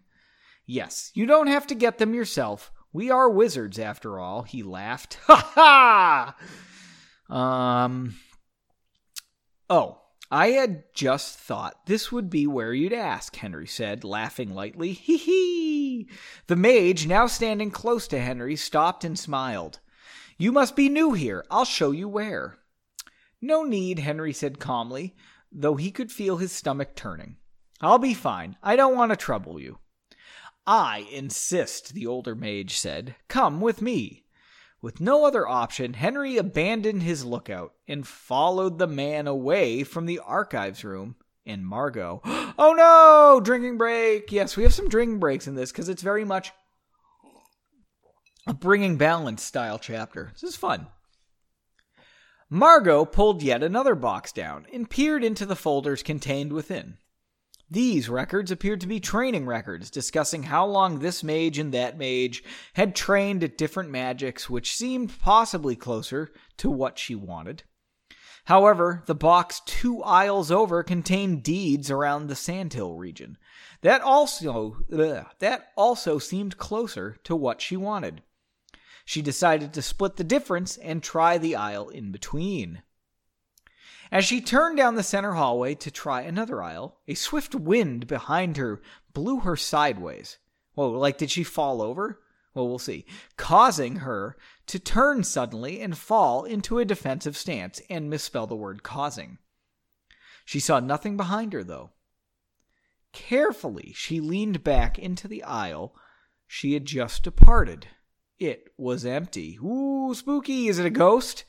[0.67, 2.71] Yes, you don't have to get them yourself.
[2.93, 5.17] We are wizards, after all, he laughed.
[5.27, 6.35] Ha
[7.29, 7.35] ha!
[7.35, 8.15] Um.
[9.67, 9.99] Oh,
[10.29, 14.93] I had just thought this would be where you'd ask, Henry said, laughing lightly.
[14.93, 16.09] Hee hee!
[16.45, 19.79] The mage, now standing close to Henry, stopped and smiled.
[20.37, 21.43] You must be new here.
[21.49, 22.59] I'll show you where.
[23.41, 25.15] No need, Henry said calmly,
[25.51, 27.37] though he could feel his stomach turning.
[27.81, 28.57] I'll be fine.
[28.63, 29.79] I don't want to trouble you.
[30.65, 33.15] I insist, the older mage said.
[33.27, 34.25] Come with me.
[34.81, 40.19] With no other option, Henry abandoned his lookout and followed the man away from the
[40.19, 42.21] archives room and Margot.
[42.59, 43.39] Oh no!
[43.39, 44.31] Drinking break!
[44.31, 46.51] Yes, we have some drinking breaks in this because it's very much
[48.47, 50.31] a bringing balance style chapter.
[50.33, 50.87] This is fun.
[52.49, 56.97] Margot pulled yet another box down and peered into the folders contained within.
[57.69, 62.41] These records appeared to be training records discussing how long this mage and that mage
[62.75, 67.63] had trained at different magics, which seemed possibly closer to what she wanted.
[68.45, 73.37] However, the box two aisles over contained deeds around the Sandhill region.
[73.81, 78.23] That also ugh, that also seemed closer to what she wanted.
[79.07, 82.83] She decided to split the difference and try the aisle in between.
[84.11, 88.57] As she turned down the center hallway to try another aisle, a swift wind behind
[88.57, 88.81] her
[89.13, 90.39] blew her sideways.
[90.73, 92.19] Whoa, like did she fall over?
[92.53, 93.05] Well, we'll see.
[93.37, 98.83] Causing her to turn suddenly and fall into a defensive stance and misspell the word
[98.83, 99.37] causing.
[100.43, 101.91] She saw nothing behind her, though.
[103.13, 105.95] Carefully, she leaned back into the aisle
[106.45, 107.87] she had just departed.
[108.39, 109.57] It was empty.
[109.63, 110.67] Ooh, spooky.
[110.67, 111.43] Is it a ghost?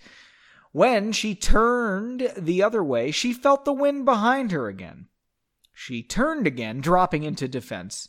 [0.73, 5.09] When she turned the other way, she felt the wind behind her again.
[5.73, 8.09] She turned again, dropping into defense,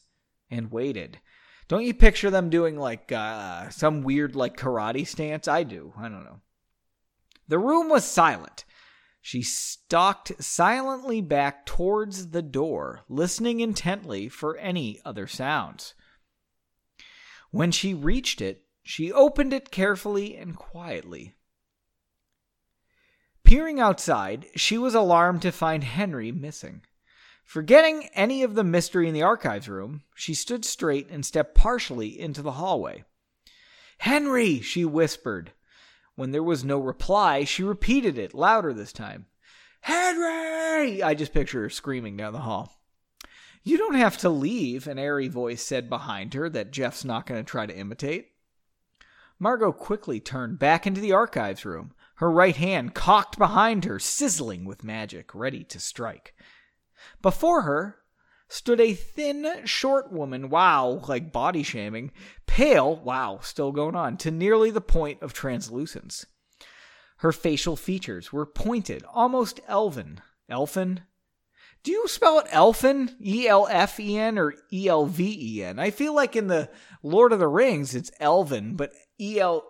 [0.50, 1.20] and waited.
[1.68, 5.48] Don't you picture them doing like uh, some weird like karate stance?
[5.48, 5.94] I do.
[5.98, 6.42] I don't know.
[7.48, 8.66] The room was silent.
[9.22, 15.94] She stalked silently back towards the door, listening intently for any other sounds.
[17.52, 21.36] When she reached it, she opened it carefully and quietly.
[23.44, 26.82] Peering outside, she was alarmed to find Henry missing.
[27.44, 32.20] Forgetting any of the mystery in the archives room, she stood straight and stepped partially
[32.20, 33.04] into the hallway.
[34.00, 35.52] Henry, she whispered.
[36.16, 39.28] When there was no reply, she repeated it, louder this time.
[39.82, 41.04] Henry!
[41.04, 42.82] I just picture her screaming down the hall.
[43.64, 47.40] You don't have to leave, an airy voice said behind her that Jeff's not going
[47.40, 48.29] to try to imitate.
[49.40, 54.66] Margot quickly turned back into the archives room, her right hand cocked behind her, sizzling
[54.66, 56.34] with magic, ready to strike.
[57.22, 58.00] Before her
[58.50, 62.12] stood a thin, short woman, wow, like body shaming,
[62.48, 66.26] pale, wow, still going on, to nearly the point of translucence.
[67.18, 70.22] Her facial features were pointed, almost elven.
[70.50, 71.02] Elfin?
[71.84, 73.16] Do you spell it elfin?
[73.22, 75.80] E L F E N or E L V E N?
[75.80, 76.70] I feel like in the
[77.04, 79.64] Lord of the Rings it's elven, but E L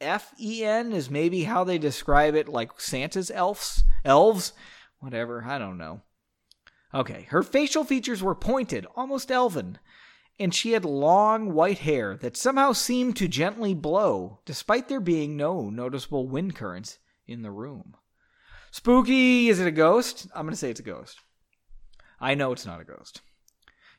[0.00, 3.84] F E N is maybe how they describe it, like Santa's elves?
[4.04, 4.52] Elves?
[4.98, 6.02] Whatever, I don't know.
[6.94, 9.78] Okay, her facial features were pointed, almost elven,
[10.38, 15.36] and she had long white hair that somehow seemed to gently blow, despite there being
[15.36, 17.96] no noticeable wind currents in the room.
[18.70, 19.48] Spooky!
[19.48, 20.26] Is it a ghost?
[20.34, 21.20] I'm going to say it's a ghost.
[22.20, 23.20] I know it's not a ghost.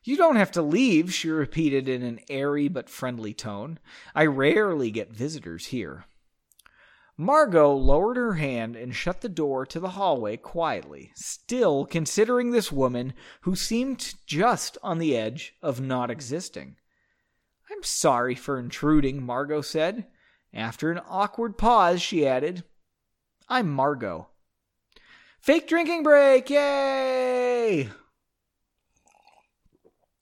[0.08, 3.78] You don't have to leave, she repeated in an airy but friendly tone.
[4.16, 6.06] I rarely get visitors here.
[7.18, 12.72] Margot lowered her hand and shut the door to the hallway quietly, still considering this
[12.72, 16.78] woman who seemed just on the edge of not existing.
[17.70, 20.08] I'm sorry for intruding, Margot said.
[20.54, 22.64] After an awkward pause, she added,
[23.50, 24.30] I'm Margot.
[25.42, 26.50] Fake drinking break!
[26.50, 27.90] Yay!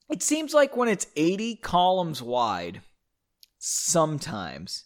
[0.10, 2.82] It seems like when it's 80 columns wide,
[3.58, 4.86] sometimes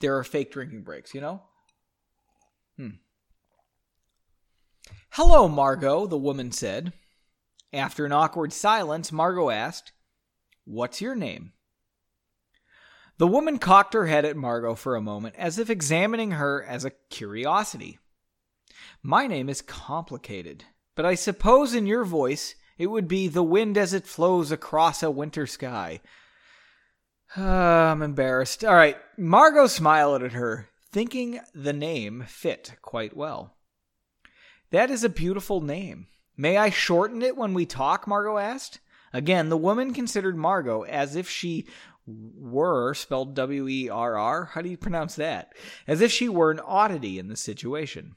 [0.00, 1.42] there are fake drinking breaks, you know?
[2.76, 2.90] Hmm.
[5.10, 6.92] Hello, Margot, the woman said.
[7.72, 9.92] After an awkward silence, Margot asked,
[10.64, 11.52] What's your name?
[13.18, 16.84] The woman cocked her head at Margot for a moment, as if examining her as
[16.84, 17.98] a curiosity.
[19.02, 20.64] My name is complicated,
[20.94, 25.02] but I suppose in your voice it would be the wind as it flows across
[25.02, 26.00] a winter sky.
[27.36, 28.64] Uh, I'm embarrassed.
[28.64, 28.96] All right.
[29.16, 33.54] Margot smiled at her, thinking the name fit quite well.
[34.70, 36.08] That is a beautiful name.
[36.36, 38.08] May I shorten it when we talk?
[38.08, 38.80] Margot asked.
[39.12, 41.66] Again, the woman considered Margot as if she
[42.06, 44.46] were spelled W E R R.
[44.46, 45.52] How do you pronounce that?
[45.86, 48.16] As if she were an oddity in the situation.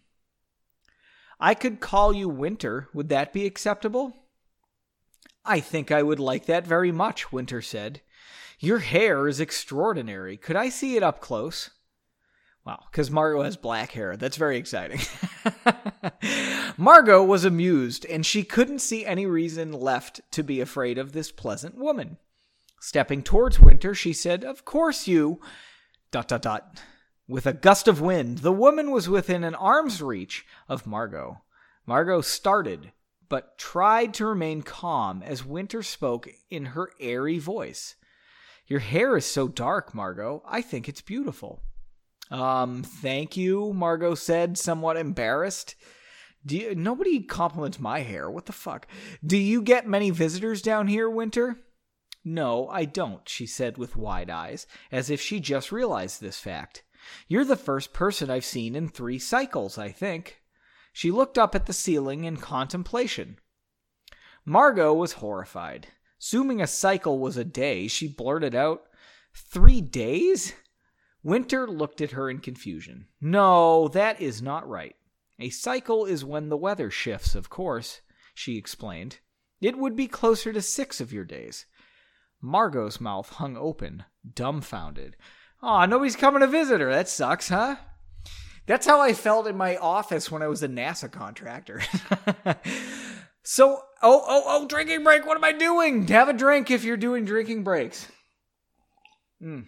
[1.40, 2.90] I could call you Winter.
[2.94, 4.14] Would that be acceptable?
[5.48, 8.02] I think I would like that very much, Winter said.
[8.60, 10.36] Your hair is extraordinary.
[10.38, 11.70] Could I see it up close?
[12.66, 14.18] Wow, because Margot has black hair.
[14.18, 15.00] That's very exciting.
[16.78, 21.32] Margot was amused, and she couldn't see any reason left to be afraid of this
[21.32, 22.18] pleasant woman.
[22.82, 25.40] Stepping towards Winter, she said, Of course you.
[26.12, 26.82] Dot, dot, dot.
[27.26, 31.42] With a gust of wind, the woman was within an arm's reach of Margot.
[31.86, 32.92] Margot started,
[33.30, 37.96] but tried to remain calm as Winter spoke in her airy voice.
[38.68, 40.44] Your hair is so dark, Margot.
[40.46, 41.62] I think it's beautiful.
[42.30, 45.76] Um, thank you, Margot said, somewhat embarrassed.
[46.46, 48.30] Do you, nobody compliments my hair.
[48.30, 48.88] What the fuck?
[49.26, 51.60] Do you get many visitors down here, Winter?
[52.24, 56.84] No, I don't, she said with wide eyes, as if she just realized this fact.
[57.28, 60.42] You're the first person I've seen in three cycles, I think.
[60.98, 63.38] She looked up at the ceiling in contemplation.
[64.44, 65.90] Margot was horrified.
[66.20, 68.82] Assuming a cycle was a day, she blurted out,
[69.32, 70.54] Three days?
[71.22, 73.06] Winter looked at her in confusion.
[73.22, 74.96] No, that is not right.
[75.38, 78.02] A cycle is when the weather shifts, of course,
[78.34, 79.20] she explained.
[79.62, 81.68] It would be closer to six of your days.
[82.42, 85.16] Margot's mouth hung open, dumbfounded.
[85.62, 86.90] Aw, nobody's coming to visit her.
[86.90, 87.76] That sucks, huh?
[88.68, 91.82] That's how I felt in my office when I was a NASA contractor.
[93.50, 95.26] So, oh, oh, oh, drinking break.
[95.26, 96.06] What am I doing?
[96.10, 98.06] Have a drink if you're doing drinking breaks.
[99.42, 99.68] Mm.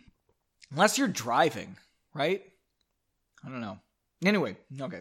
[0.69, 1.77] Unless you're driving,
[2.13, 2.43] right?
[3.41, 3.79] I don't know.
[4.25, 4.99] Anyway, okay.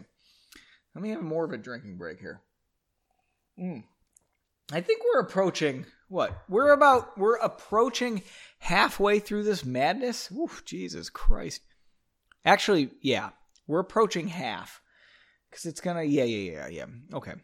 [0.95, 2.39] Let me have more of a drinking break here.
[3.59, 3.83] Mm.
[4.71, 6.41] I think we're approaching what?
[6.47, 8.23] We're about we're approaching
[8.59, 10.31] halfway through this madness.
[10.31, 11.63] Oof, Jesus Christ.
[12.45, 13.31] Actually, yeah,
[13.69, 14.81] we're approaching half.
[15.49, 16.03] Because it's gonna.
[16.03, 16.85] Yeah, yeah, yeah, yeah.
[17.13, 17.35] Okay.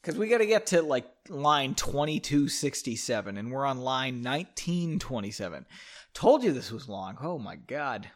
[0.00, 5.64] Because we got to get to like line 2267 and we're on line 1927
[6.12, 7.16] told you this was long.
[7.22, 8.10] Oh my god.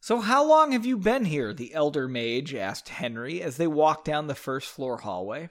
[0.00, 1.52] So how long have you been here?
[1.52, 5.50] The elder mage asked henry as they walked down the first floor hallway.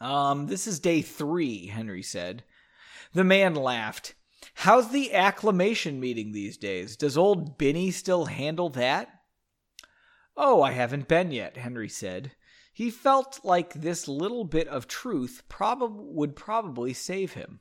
[0.00, 2.44] Um this is day three henry said.
[3.12, 4.14] The man laughed.
[4.54, 6.96] How's the acclamation meeting these days?
[6.96, 9.15] Does old binny still handle that
[10.36, 12.32] oh i haven't been yet henry said
[12.72, 17.60] He felt like this little bit of truth prob- would probably save him.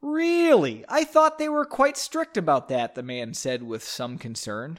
[0.00, 0.86] Really?
[0.88, 4.78] I thought they were quite strict about that, the man said with some concern.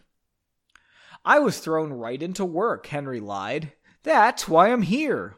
[1.23, 3.73] I was thrown right into work, Henry lied.
[4.01, 5.35] That's why I'm here.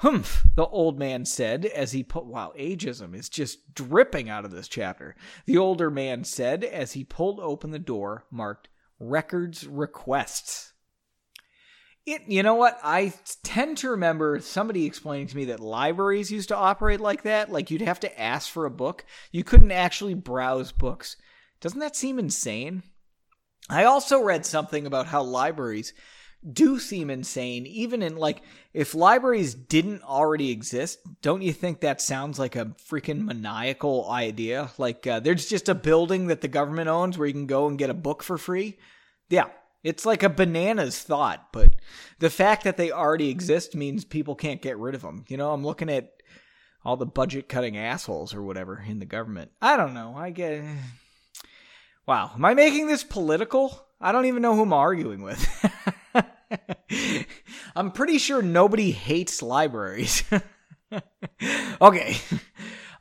[0.00, 2.26] Humph, the old man said as he put.
[2.26, 5.16] Wow, ageism is just dripping out of this chapter.
[5.46, 8.68] The older man said as he pulled open the door marked
[8.98, 10.72] Records Requests.
[12.06, 12.78] It, you know what?
[12.84, 17.50] I tend to remember somebody explaining to me that libraries used to operate like that.
[17.50, 19.04] Like you'd have to ask for a book.
[19.32, 21.16] You couldn't actually browse books.
[21.60, 22.84] Doesn't that seem insane?
[23.68, 25.92] I also read something about how libraries
[26.52, 28.42] do seem insane, even in like,
[28.72, 34.70] if libraries didn't already exist, don't you think that sounds like a freaking maniacal idea?
[34.78, 37.78] Like, uh, there's just a building that the government owns where you can go and
[37.78, 38.78] get a book for free?
[39.28, 39.46] Yeah,
[39.82, 41.74] it's like a bananas thought, but
[42.18, 45.24] the fact that they already exist means people can't get rid of them.
[45.28, 46.12] You know, I'm looking at
[46.84, 49.50] all the budget cutting assholes or whatever in the government.
[49.60, 50.14] I don't know.
[50.16, 50.64] I get.
[52.06, 52.30] Wow.
[52.36, 53.84] Am I making this political?
[54.00, 55.44] I don't even know who I'm arguing with.
[57.76, 60.24] I'm pretty sure nobody hates libraries.
[61.80, 62.16] okay.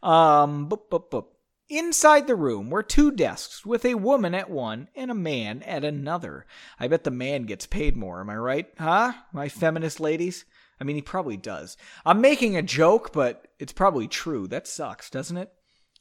[0.01, 1.25] Um, boop, boop, boop.
[1.67, 5.83] Inside the room were two desks with a woman at one and a man at
[5.83, 6.45] another.
[6.79, 8.67] I bet the man gets paid more, am I right?
[8.77, 9.13] Huh?
[9.33, 10.45] My feminist ladies?
[10.79, 11.75] I mean, he probably does.
[12.05, 14.47] I'm making a joke, but it's probably true.
[14.47, 15.51] That sucks, doesn't it?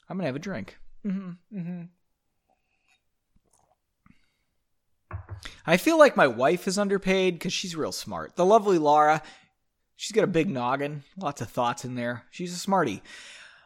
[0.08, 0.76] I'm gonna have a drink.
[1.06, 1.82] Mm-hmm, mm-hmm.
[5.66, 8.36] I feel like my wife is underpaid because she's real smart.
[8.36, 9.22] The lovely Laura,
[9.96, 12.24] she's got a big noggin, lots of thoughts in there.
[12.30, 13.02] She's a smarty.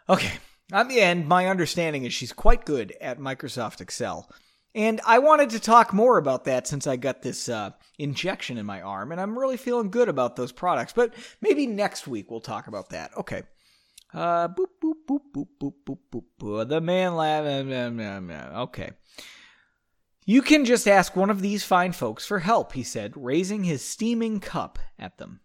[0.09, 0.33] Okay,
[0.73, 4.31] at the end, my understanding is she's quite good at Microsoft Excel.
[4.75, 8.67] And I wanted to talk more about that since I got this uh, injection in
[8.67, 10.93] my arm, and I'm really feeling good about those products.
[10.93, 13.17] But maybe next week we'll talk about that.
[13.17, 13.43] Okay.
[14.13, 16.69] Uh, boop, boop, boop, boop, boop, boop, boop, boop.
[16.69, 18.57] The man laughed.
[18.57, 18.91] Okay.
[20.29, 23.83] You can just ask one of these fine folks for help, he said, raising his
[23.83, 25.41] steaming cup at them.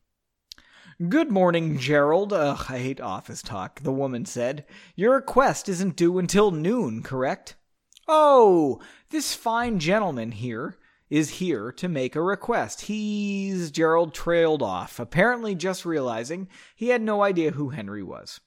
[1.08, 2.34] Good morning, Gerald.
[2.34, 4.66] Ugh, I hate office talk, the woman said.
[4.98, 7.56] Your request isn't due until noon, correct?
[8.10, 10.76] Oh, this fine gentleman here
[11.10, 12.82] is here to make a request.
[12.82, 13.72] He's.
[13.72, 18.42] Gerald trailed off, apparently just realizing he had no idea who Henry was.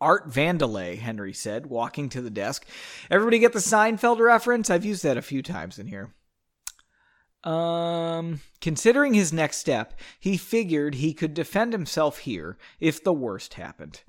[0.00, 2.66] Art Vandelay, Henry said, walking to the desk.
[3.10, 4.70] Everybody get the Seinfeld reference?
[4.70, 6.14] I've used that a few times in here.
[7.42, 13.54] Um, considering his next step, he figured he could defend himself here if the worst
[13.54, 14.02] happened.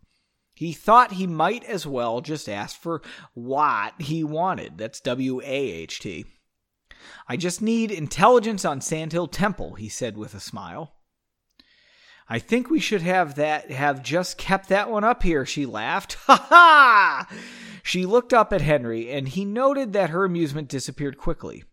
[0.54, 3.02] He thought he might as well just ask for
[3.34, 4.78] what he wanted.
[4.78, 6.26] That's W A H T.
[7.28, 10.94] I just need intelligence on Sandhill Temple, he said with a smile.
[12.32, 16.14] I think we should have that have just kept that one up here, she laughed.
[16.28, 17.28] Ha ha!
[17.84, 21.66] She looked up at Henry, and he noted that her amusement disappeared quickly.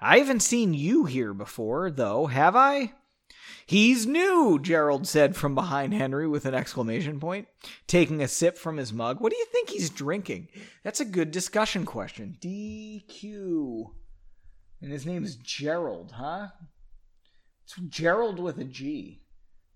[0.00, 2.92] I haven't seen you here before, though, have I?
[3.66, 7.48] He's new, Gerald said from behind Henry with an exclamation point,
[7.88, 9.20] taking a sip from his mug.
[9.20, 10.46] What do you think he's drinking?
[10.84, 12.36] That's a good discussion question.
[12.40, 13.90] DQ.
[14.80, 16.50] And his name's Gerald, huh?
[17.64, 19.21] It's Gerald with a G.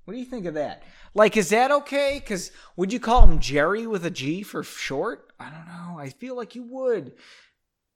[0.07, 0.85] What do you think of that?
[1.15, 2.21] Like, is that okay?
[2.23, 5.33] Because would you call him Jerry with a G for short?
[5.41, 5.99] I don't know.
[5.99, 7.15] I feel like you would.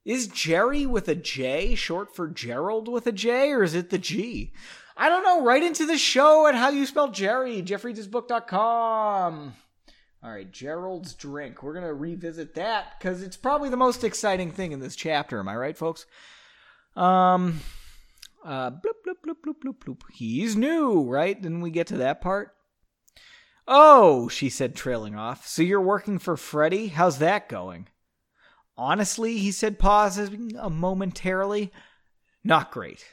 [0.05, 3.99] Is Jerry with a J short for Gerald with a J, or is it the
[3.99, 4.53] G?
[4.97, 5.45] I don't know.
[5.45, 9.55] Write into the show at how you spell Jerry, jeffreadsbook.com.
[10.23, 11.63] All right, Gerald's drink.
[11.63, 15.39] We're going to revisit that because it's probably the most exciting thing in this chapter.
[15.39, 16.07] Am I right, folks?
[16.97, 17.61] Um,
[18.45, 20.01] uh, bloop, bloop, bloop, bloop, bloop, bloop.
[20.13, 21.41] He's new, right?
[21.41, 22.55] Didn't we get to that part?
[23.67, 25.47] Oh, she said, trailing off.
[25.47, 26.89] So you're working for Freddy?
[26.89, 27.89] How's that going?
[28.77, 31.71] Honestly, he said, pausing momentarily,
[32.43, 33.05] not great.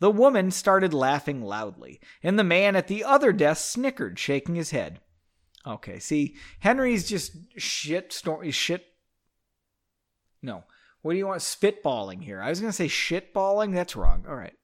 [0.00, 4.72] The woman started laughing loudly, and the man at the other desk snickered, shaking his
[4.72, 5.00] head.
[5.66, 8.84] Okay, see, Henry's just shit story shit.
[10.42, 10.64] No,
[11.02, 11.40] what do you want?
[11.40, 12.40] Spitballing here.
[12.40, 13.74] I was gonna say shitballing.
[13.74, 14.24] That's wrong.
[14.28, 14.54] All right.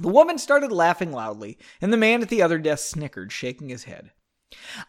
[0.00, 3.84] The woman started laughing loudly, and the man at the other desk snickered, shaking his
[3.84, 4.12] head.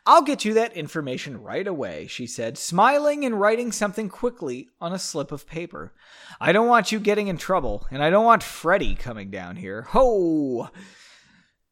[0.06, 4.94] I'll get you that information right away, she said, smiling and writing something quickly on
[4.94, 5.94] a slip of paper.
[6.40, 9.82] I don't want you getting in trouble, and I don't want Freddy coming down here.
[9.90, 10.70] Ho!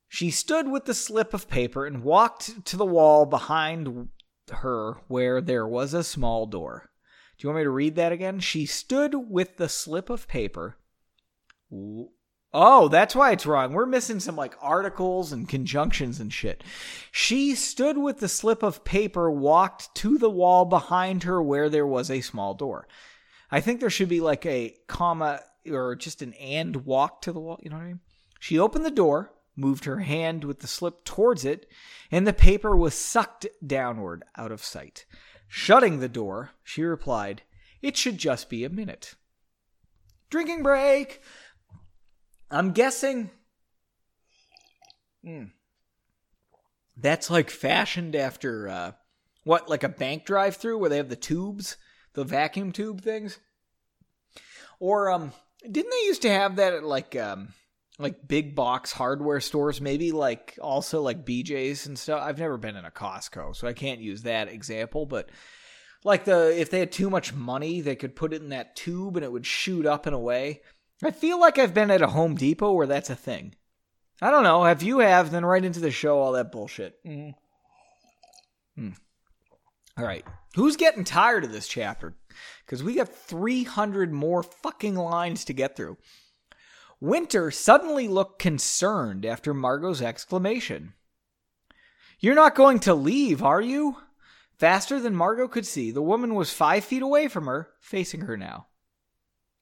[0.09, 4.09] She stood with the slip of paper and walked to the wall behind
[4.49, 6.89] her where there was a small door.
[7.37, 8.39] Do you want me to read that again?
[8.39, 10.77] She stood with the slip of paper
[12.53, 13.73] Oh, that's why it's wrong.
[13.73, 16.63] We're missing some like articles and conjunctions and shit.
[17.11, 21.85] She stood with the slip of paper, walked to the wall behind her where there
[21.85, 22.87] was a small door.
[23.51, 27.39] I think there should be like a comma or just an and walk to the
[27.39, 27.59] wall.
[27.61, 27.99] You know what I mean?
[28.39, 31.69] She opened the door, moved her hand with the slip towards it,
[32.11, 35.05] and the paper was sucked downward out of sight.
[35.47, 37.43] Shutting the door, she replied,
[37.81, 39.15] It should just be a minute.
[40.29, 41.21] Drinking break!
[42.49, 43.29] I'm guessing.
[45.23, 45.45] Hmm.
[46.95, 48.91] That's like fashioned after uh,
[49.43, 51.77] what, like a bank drive-through where they have the tubes,
[52.13, 53.39] the vacuum tube things,
[54.79, 57.53] or um, didn't they used to have that at like um,
[57.99, 59.81] like big box hardware stores?
[59.81, 62.21] Maybe like also like BJ's and stuff.
[62.23, 65.29] I've never been in a Costco, so I can't use that example, but
[66.03, 69.17] like the if they had too much money, they could put it in that tube
[69.17, 70.61] and it would shoot up and away.
[71.03, 73.55] I feel like I've been at a Home Depot where that's a thing.
[74.21, 74.65] I don't know.
[74.65, 76.95] If you have, then write into the show, all that bullshit.
[77.05, 77.33] Mm.
[78.75, 78.89] Hmm.
[79.97, 80.25] All right.
[80.55, 82.15] Who's getting tired of this chapter?
[82.65, 85.97] Because we got 300 more fucking lines to get through.
[86.99, 90.93] Winter suddenly looked concerned after Margot's exclamation.
[92.19, 93.97] You're not going to leave, are you?
[94.57, 98.35] Faster than Margot could see, the woman was five feet away from her, facing her
[98.35, 98.67] now.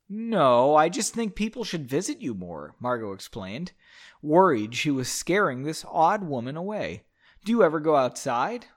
[0.08, 3.74] No, I just think people should visit you more, Margot explained,
[4.22, 7.04] worried she was scaring this odd woman away.
[7.44, 8.68] Do you ever go outside?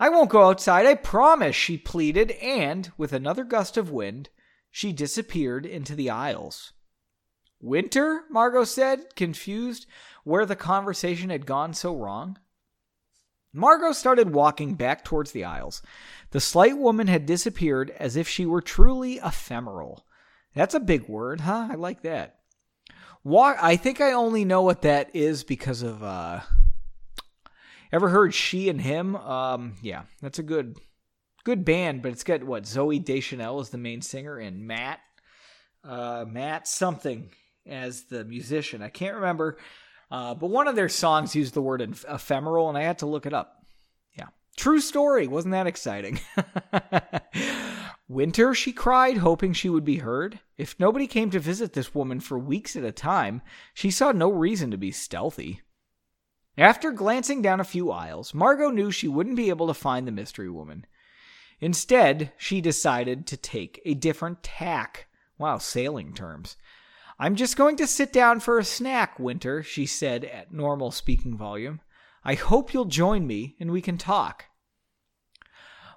[0.00, 4.30] I won't go outside, I promise, she pleaded, and, with another gust of wind,
[4.70, 6.72] she disappeared into the aisles.
[7.66, 8.22] Winter?
[8.30, 9.86] Margot said, confused
[10.24, 12.38] where the conversation had gone so wrong.
[13.52, 15.82] Margot started walking back towards the aisles.
[16.30, 20.06] The slight woman had disappeared as if she were truly ephemeral.
[20.54, 21.68] That's a big word, huh?
[21.70, 22.40] I like that.
[23.24, 23.56] Walk.
[23.60, 26.02] I think I only know what that is because of.
[26.02, 26.40] uh
[27.92, 29.16] Ever heard she and him?
[29.16, 30.76] Um, yeah, that's a good,
[31.44, 32.02] good band.
[32.02, 34.98] But it's got what Zooey Deschanel is the main singer and Matt,
[35.84, 37.30] uh, Matt something
[37.68, 38.82] as the musician.
[38.82, 39.58] I can't remember,
[40.10, 43.26] uh, but one of their songs used the word ephemeral, and I had to look
[43.26, 43.64] it up.
[44.16, 45.26] Yeah, true story.
[45.26, 46.20] Wasn't that exciting?
[48.08, 50.38] Winter, she cried, hoping she would be heard.
[50.56, 53.42] If nobody came to visit this woman for weeks at a time,
[53.74, 55.62] she saw no reason to be stealthy.
[56.56, 60.12] After glancing down a few aisles, Margot knew she wouldn't be able to find the
[60.12, 60.86] mystery woman.
[61.60, 65.08] Instead, she decided to take a different tack.
[65.36, 66.56] Wow, sailing terms.
[67.18, 71.36] I'm just going to sit down for a snack, Winter, she said at normal speaking
[71.36, 71.80] volume.
[72.22, 74.46] I hope you'll join me and we can talk.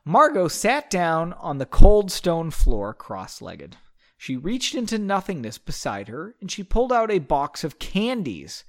[0.05, 3.75] Margot sat down on the cold stone floor cross legged.
[4.17, 8.63] She reached into nothingness beside her and she pulled out a box of candies.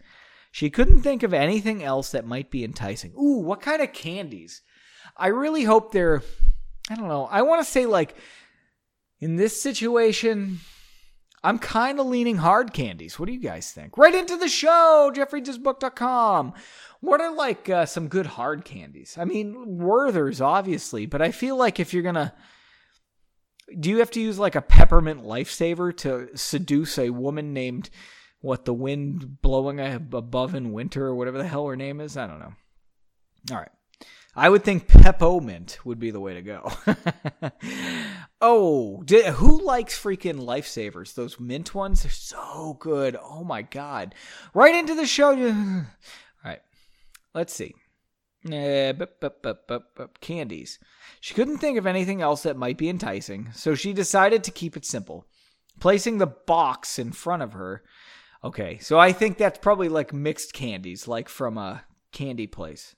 [0.50, 3.12] She couldn't think of anything else that might be enticing.
[3.12, 4.62] Ooh, what kind of candies?
[5.16, 6.22] I really hope they're,
[6.88, 8.16] I don't know, I want to say like,
[9.20, 10.60] in this situation,
[11.42, 13.18] I'm kind of leaning hard candies.
[13.18, 13.96] What do you guys think?
[13.96, 16.52] Write into the show, jeffreadsbook.com.
[17.00, 19.16] What are like uh, some good hard candies?
[19.18, 22.34] I mean, Werther's obviously, but I feel like if you're gonna,
[23.78, 27.88] do you have to use like a peppermint lifesaver to seduce a woman named
[28.42, 32.18] what the wind blowing above in winter or whatever the hell her name is?
[32.18, 32.52] I don't know.
[33.50, 33.72] All right.
[34.36, 36.72] I would think peppermint would be the way to go.
[38.40, 41.14] oh, did, who likes freaking lifesavers?
[41.14, 43.16] Those mint ones, they're so good.
[43.20, 44.14] Oh my god!
[44.54, 45.30] Write into the show.
[45.48, 45.84] All
[46.44, 46.60] right,
[47.34, 47.74] let's see.
[48.46, 50.78] Uh, bup, bup, bup, candies.
[51.20, 54.76] She couldn't think of anything else that might be enticing, so she decided to keep
[54.76, 55.26] it simple.
[55.80, 57.82] Placing the box in front of her.
[58.42, 62.94] Okay, so I think that's probably like mixed candies, like from a candy place.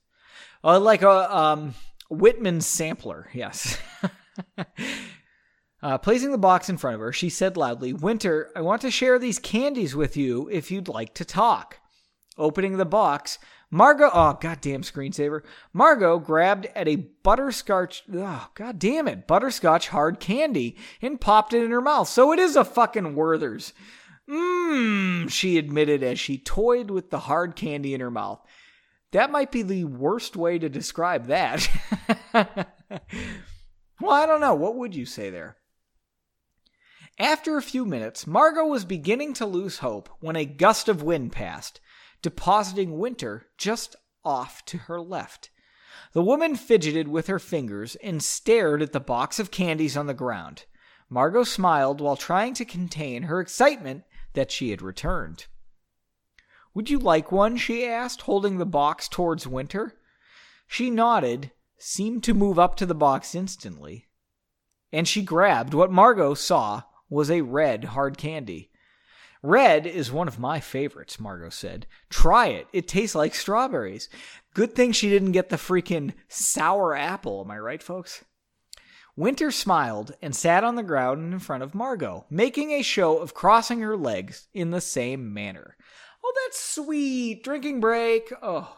[0.63, 1.73] Uh, like a um,
[2.09, 3.77] Whitman sampler, yes.
[5.81, 8.91] uh, placing the box in front of her, she said loudly, Winter, I want to
[8.91, 11.79] share these candies with you if you'd like to talk.
[12.37, 13.37] Opening the box,
[13.69, 15.41] Margot, oh goddamn screensaver.
[15.73, 21.63] Margot grabbed at a butterscotch, oh god damn it, butterscotch hard candy and popped it
[21.63, 22.07] in her mouth.
[22.07, 23.73] So it is a fucking Werther's.
[24.29, 28.41] Mmm, she admitted as she toyed with the hard candy in her mouth.
[29.13, 31.69] That might be the worst way to describe that.
[32.33, 34.55] well, I don't know.
[34.55, 35.57] What would you say there?
[37.19, 41.31] After a few minutes, Margot was beginning to lose hope when a gust of wind
[41.31, 41.79] passed
[42.23, 43.95] depositing Winter just
[44.25, 45.51] off to her left.
[46.13, 50.13] The woman fidgeted with her fingers and stared at the box of candies on the
[50.13, 50.65] ground.
[51.07, 55.45] Margot smiled while trying to contain her excitement that she had returned.
[56.73, 57.57] Would you like one?
[57.57, 59.95] she asked, holding the box towards Winter.
[60.67, 64.07] She nodded, seemed to move up to the box instantly,
[64.91, 68.71] and she grabbed what Margot saw was a red hard candy.
[69.41, 71.85] Red is one of my favorites, Margot said.
[72.09, 72.67] Try it.
[72.71, 74.07] It tastes like strawberries.
[74.53, 77.41] Good thing she didn't get the freaking sour apple.
[77.43, 78.23] Am I right, folks?
[79.17, 83.33] Winter smiled and sat on the ground in front of Margot, making a show of
[83.33, 85.75] crossing her legs in the same manner.
[86.23, 87.43] Oh, that's sweet.
[87.43, 88.31] Drinking break.
[88.41, 88.77] Oh.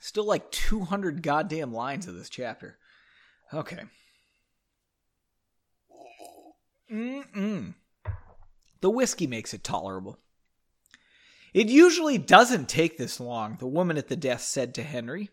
[0.00, 2.76] Still like 200 goddamn lines of this chapter.
[3.54, 3.82] Okay.
[6.90, 7.74] Mm-mm.
[8.80, 10.18] The whiskey makes it tolerable.
[11.54, 15.30] It usually doesn't take this long, the woman at the desk said to Henry.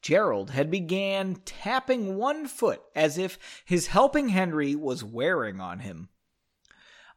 [0.00, 6.08] Gerald had began tapping one foot as if his helping Henry was wearing on him.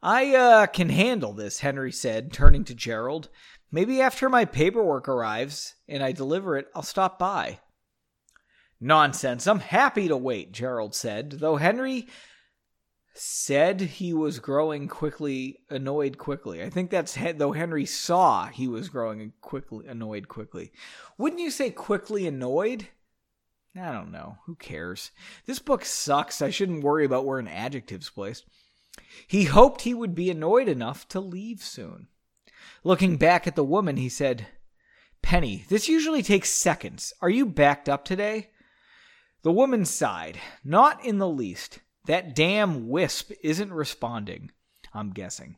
[0.04, 3.30] I uh, can handle this, Henry said, turning to Gerald.
[3.72, 7.60] Maybe after my paperwork arrives and I deliver it, I'll stop by.
[8.80, 9.46] Nonsense.
[9.46, 12.08] I'm happy to wait, Gerald said, though Henry
[13.14, 16.64] said he was growing quickly annoyed quickly.
[16.64, 20.72] I think that's though Henry saw he was growing quickly annoyed quickly.
[21.18, 22.88] Wouldn't you say quickly annoyed?
[23.76, 24.38] I don't know.
[24.46, 25.12] Who cares?
[25.46, 26.42] This book sucks.
[26.42, 28.46] I shouldn't worry about where an adjective's placed.
[29.28, 32.08] He hoped he would be annoyed enough to leave soon.
[32.84, 34.48] Looking back at the woman, he said,
[35.22, 37.14] Penny, this usually takes seconds.
[37.22, 38.50] Are you backed up today?
[39.44, 40.40] The woman sighed.
[40.64, 41.80] Not in the least.
[42.06, 44.52] That damn Wisp isn't responding,
[44.94, 45.58] I'm guessing.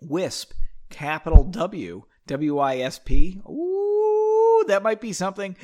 [0.00, 0.52] Wisp,
[0.90, 3.40] capital W, W I S P.
[3.48, 5.56] Ooh, that might be something.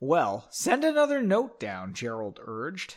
[0.00, 2.96] Well, send another note down, Gerald urged.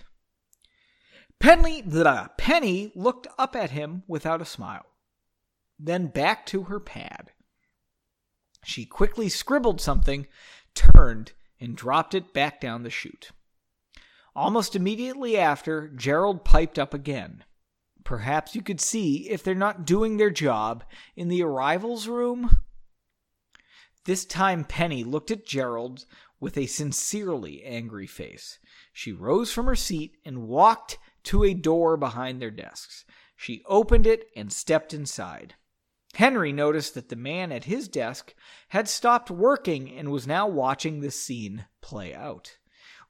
[1.42, 4.86] Penny, blah, Penny looked up at him without a smile,
[5.80, 7.32] then back to her pad.
[8.64, 10.28] She quickly scribbled something,
[10.76, 13.32] turned, and dropped it back down the chute.
[14.36, 17.44] Almost immediately after, Gerald piped up again.
[18.04, 20.84] Perhaps you could see if they're not doing their job
[21.16, 22.62] in the arrivals room?
[24.06, 26.06] This time Penny looked at Gerald
[26.39, 28.60] with a sincerely angry face.
[28.94, 33.05] She rose from her seat and walked to a door behind their desks.
[33.36, 35.55] She opened it and stepped inside.
[36.15, 38.34] Henry noticed that the man at his desk
[38.69, 42.57] had stopped working and was now watching the scene play out.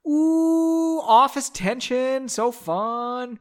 [0.08, 3.40] Ooh, office tension, so fun.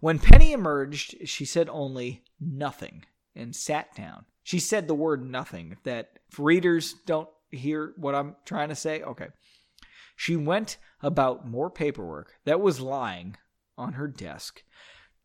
[0.00, 3.04] When Penny emerged, she said only nothing
[3.34, 4.24] and sat down.
[4.42, 5.76] She said the word nothing.
[5.84, 9.28] That if readers don't hear what I'm trying to say, okay.
[10.16, 13.36] She went about more paperwork that was lying
[13.80, 14.62] on her desk.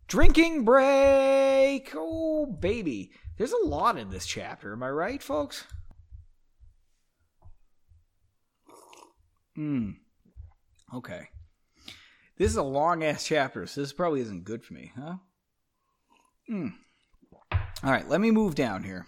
[0.07, 1.91] Drinking break!
[1.95, 3.11] Oh, baby.
[3.37, 4.73] There's a lot in this chapter.
[4.73, 5.65] Am I right, folks?
[9.55, 9.91] Hmm.
[10.93, 11.29] Okay.
[12.37, 15.15] This is a long ass chapter, so this probably isn't good for me, huh?
[16.47, 16.67] Hmm.
[17.51, 19.07] All right, let me move down here.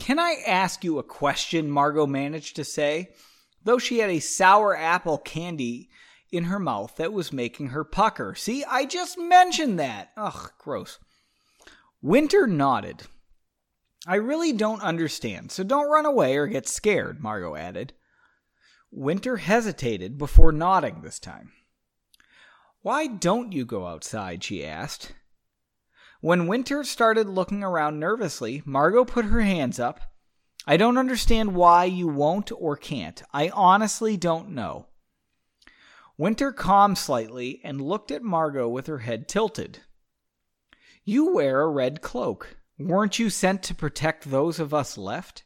[0.00, 1.70] Can I ask you a question?
[1.70, 3.10] Margot managed to say,
[3.62, 5.88] though she had a sour apple candy
[6.34, 8.34] in her mouth that was making her pucker.
[8.34, 10.10] See, I just mentioned that.
[10.16, 10.98] Ugh, gross.
[12.02, 13.04] Winter nodded.
[14.06, 17.94] I really don't understand, so don't run away or get scared, Margot added.
[18.90, 21.52] Winter hesitated before nodding this time.
[22.82, 24.44] Why don't you go outside?
[24.44, 25.12] she asked.
[26.20, 30.00] When Winter started looking around nervously, Margot put her hands up.
[30.66, 33.22] I don't understand why you won't or can't.
[33.32, 34.86] I honestly don't know.
[36.16, 39.80] Winter calmed slightly and looked at Margot with her head tilted.
[41.04, 42.56] You wear a red cloak.
[42.78, 45.44] Weren't you sent to protect those of us left?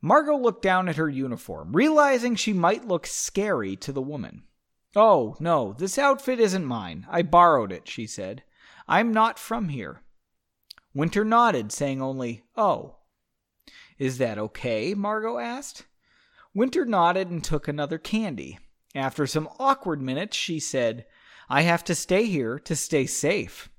[0.00, 4.42] Margot looked down at her uniform, realizing she might look scary to the woman.
[4.96, 7.06] Oh, no, this outfit isn't mine.
[7.08, 8.42] I borrowed it, she said.
[8.88, 10.02] I'm not from here.
[10.94, 12.96] Winter nodded, saying only, Oh.
[13.98, 14.94] Is that okay?
[14.94, 15.86] Margot asked.
[16.52, 18.58] Winter nodded and took another candy.
[18.94, 21.06] After some awkward minutes, she said,
[21.48, 23.70] I have to stay here to stay safe.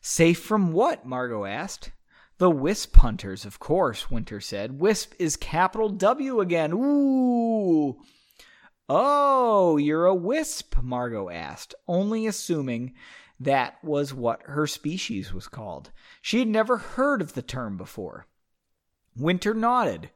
[0.00, 1.06] Safe from what?
[1.06, 1.90] Margot asked.
[2.38, 4.80] The Wisp Hunters, of course, Winter said.
[4.80, 6.72] Wisp is capital W again.
[6.72, 7.96] Ooh.
[8.88, 12.92] Oh, you're a wisp, Margot asked, only assuming
[13.40, 15.90] that was what her species was called.
[16.20, 18.26] She had never heard of the term before.
[19.16, 20.10] Winter nodded.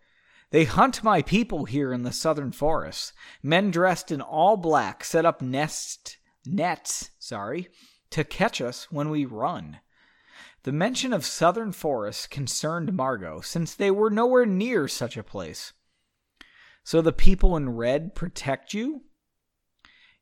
[0.50, 3.12] They hunt my people here in the southern forests.
[3.42, 6.16] Men dressed in all black set up nests
[6.48, 7.68] nets, sorry,
[8.10, 9.80] to catch us when we run.
[10.62, 15.72] The mention of southern forests concerned Margot, since they were nowhere near such a place.
[16.82, 19.02] So the people in red protect you?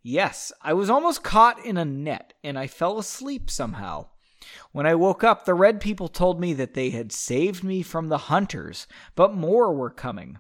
[0.03, 4.09] Yes, I was almost caught in a net, and I fell asleep somehow.
[4.77, 8.09] When I woke up, the red people told me that they had saved me from
[8.09, 10.37] the hunters, but more were coming.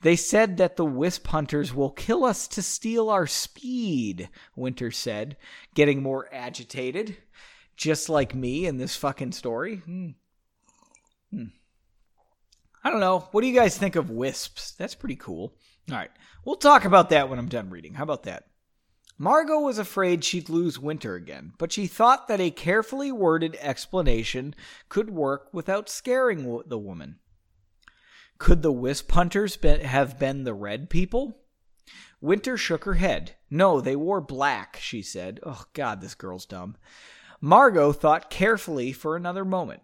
[0.00, 5.36] They said that the wisp hunters will kill us to steal our speed, Winter said,
[5.74, 7.16] getting more agitated
[7.76, 9.78] just like me in this fucking story.
[9.78, 10.10] Hmm.
[11.32, 11.46] Hmm.
[12.84, 13.26] I don't know.
[13.32, 14.70] What do you guys think of wisps?
[14.78, 15.52] That's pretty cool.
[15.90, 16.12] All right.
[16.44, 17.94] We'll talk about that when I'm done reading.
[17.94, 18.44] How about that?
[19.16, 24.54] Margot was afraid she'd lose Winter again, but she thought that a carefully worded explanation
[24.88, 27.20] could work without scaring the woman.
[28.38, 31.38] Could the wisp hunters be- have been the red people?
[32.20, 33.36] Winter shook her head.
[33.50, 35.38] No, they wore black, she said.
[35.44, 36.76] Oh, God, this girl's dumb.
[37.40, 39.82] Margot thought carefully for another moment.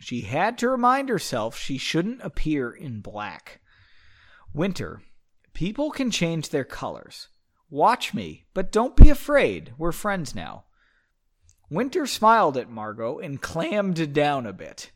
[0.00, 3.60] She had to remind herself she shouldn't appear in black.
[4.52, 5.02] Winter,
[5.52, 7.28] people can change their colors.
[7.74, 9.72] Watch me, but don't be afraid.
[9.76, 10.62] We're friends now.
[11.68, 14.92] Winter smiled at Margot and clammed down a bit.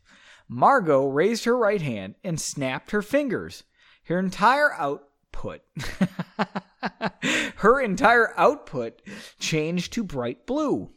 [0.47, 3.65] Margot raised her right hand and snapped her fingers.
[4.05, 5.59] Her entire output
[7.57, 9.01] her entire output
[9.39, 10.91] changed to bright blue.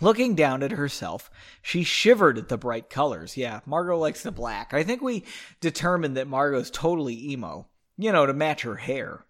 [0.00, 1.30] Looking down at herself,
[1.62, 3.36] she shivered at the bright colors.
[3.36, 4.74] Yeah, Margot likes the black.
[4.74, 5.22] I think we
[5.60, 9.24] determined that Margot's totally emo, you know, to match her hair.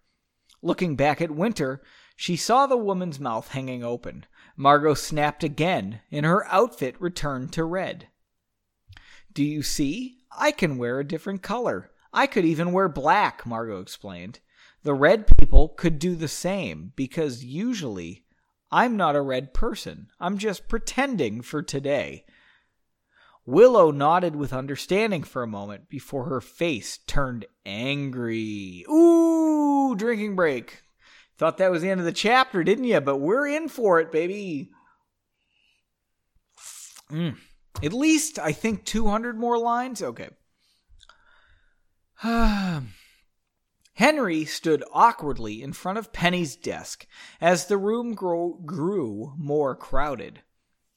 [0.61, 1.81] Looking back at Winter,
[2.15, 4.25] she saw the woman's mouth hanging open.
[4.57, 8.09] Margot snapped again, and her outfit returned to red.
[9.31, 10.17] Do you see?
[10.37, 11.91] I can wear a different color.
[12.11, 14.39] I could even wear black, Margot explained.
[14.83, 18.25] The red people could do the same because usually
[18.71, 20.09] I'm not a red person.
[20.19, 22.25] I'm just pretending for today.
[23.49, 28.85] Willow nodded with understanding for a moment before her face turned angry.
[28.87, 30.83] Ooh, drinking break.
[31.39, 33.01] Thought that was the end of the chapter, didn't you?
[33.01, 34.69] But we're in for it, baby.
[37.09, 37.37] Mm.
[37.81, 40.03] At least, I think, 200 more lines?
[40.03, 40.29] Okay.
[43.93, 47.07] Henry stood awkwardly in front of Penny's desk
[47.41, 50.43] as the room grow, grew more crowded.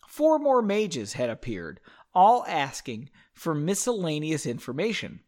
[0.06, 1.80] Four more mages had appeared,
[2.14, 5.20] all asking for miscellaneous information.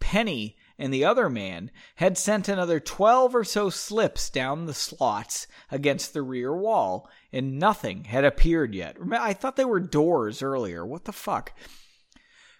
[0.00, 5.46] Penny and the other man had sent another twelve or so slips down the slots
[5.70, 8.96] against the rear wall, and nothing had appeared yet.
[9.12, 10.86] I thought they were doors earlier.
[10.86, 11.52] What the fuck?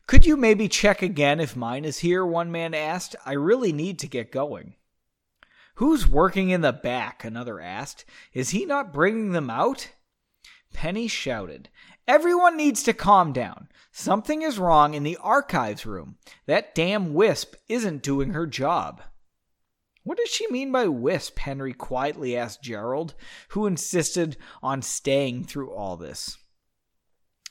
[0.07, 2.26] Could you maybe check again if mine is here?
[2.26, 3.14] One man asked.
[3.24, 4.74] I really need to get going.
[5.74, 7.24] Who's working in the back?
[7.24, 8.05] Another asked.
[8.32, 9.92] Is he not bringing them out?
[10.72, 11.68] Penny shouted.
[12.09, 13.69] Everyone needs to calm down.
[13.93, 16.17] Something is wrong in the archives room.
[16.47, 19.03] That damn Wisp isn't doing her job.
[20.05, 21.39] What does she mean by wisp?
[21.39, 23.15] Henry quietly asked Gerald,
[23.49, 26.39] who insisted on staying through all this.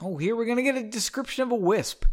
[0.02, 2.06] Oh, here we're going to get a description of a wisp.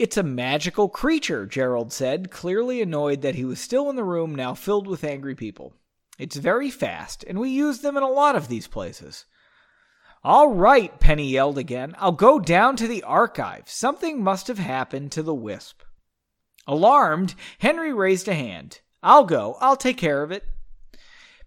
[0.00, 4.34] It's a magical creature, Gerald said, clearly annoyed that he was still in the room
[4.34, 5.74] now filled with angry people.
[6.18, 9.26] It's very fast, and we use them in a lot of these places.
[10.26, 11.94] All right, Penny yelled again.
[11.98, 13.68] I'll go down to the archive.
[13.68, 15.82] Something must have happened to the wisp.
[16.66, 18.80] Alarmed, Henry raised a hand.
[19.04, 19.56] I'll go.
[19.60, 20.42] I'll take care of it.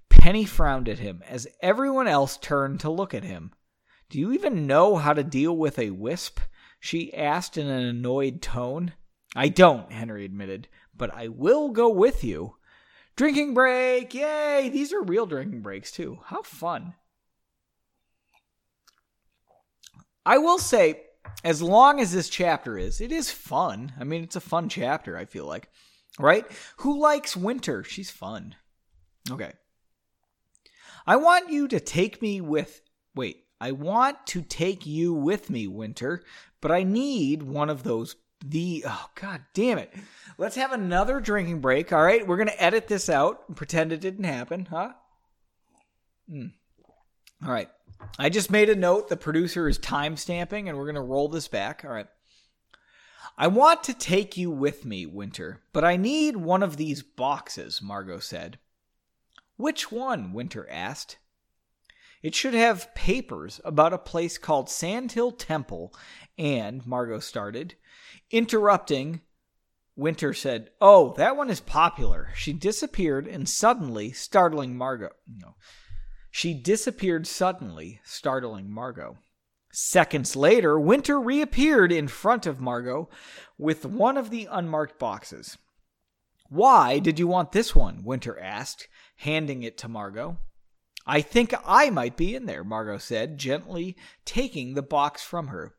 [0.07, 3.51] Penny frowned at him as everyone else turned to look at him.
[4.09, 6.39] Do you even know how to deal with a wisp?
[6.79, 8.93] she asked in an annoyed tone.
[9.35, 12.55] I don't, Henry admitted, but I will go with you.
[13.17, 14.13] Drinking break!
[14.13, 14.69] Yay!
[14.69, 16.19] These are real drinking breaks, too.
[16.27, 16.93] How fun.
[20.29, 21.01] I will say,
[21.43, 23.93] as long as this chapter is, it is fun.
[23.99, 25.69] I mean, it's a fun chapter, I feel like.
[26.19, 26.45] Right?
[26.77, 27.83] Who likes winter?
[27.83, 28.53] She's fun.
[29.31, 29.53] Okay.
[31.07, 32.79] I want you to take me with.
[33.15, 33.37] Wait.
[33.59, 36.23] I want to take you with me, Winter,
[36.61, 38.15] but I need one of those.
[38.45, 39.93] The oh god damn it!
[40.37, 41.91] Let's have another drinking break.
[41.91, 44.93] All right, we're gonna edit this out and pretend it didn't happen, huh?
[46.31, 46.53] Mm.
[47.45, 47.69] All right,
[48.17, 49.07] I just made a note.
[49.07, 51.83] The producer is time stamping, and we're gonna roll this back.
[51.85, 52.07] All right.
[53.37, 57.81] I want to take you with me, Winter, but I need one of these boxes,
[57.81, 58.59] Margot said.
[59.55, 60.33] Which one?
[60.33, 61.17] Winter asked.
[62.21, 65.93] It should have papers about a place called Sandhill Temple
[66.37, 67.75] and Margot started.
[68.29, 69.21] Interrupting,
[69.95, 72.29] Winter said, Oh, that one is popular.
[72.35, 75.11] She disappeared and suddenly, startling Margot.
[75.27, 75.55] No.
[76.31, 79.17] She disappeared suddenly, startling Margot.
[79.71, 83.09] Seconds later, Winter reappeared in front of Margot
[83.57, 85.57] with one of the unmarked boxes.
[86.49, 88.03] Why did you want this one?
[88.03, 90.37] Winter asked, handing it to Margot.
[91.05, 95.75] I think I might be in there, Margot said, gently taking the box from her.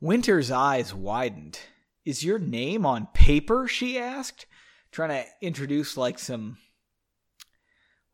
[0.00, 1.60] Winter's eyes widened.
[2.04, 3.68] Is your name on paper?
[3.68, 4.46] she asked,
[4.90, 6.58] trying to introduce like some,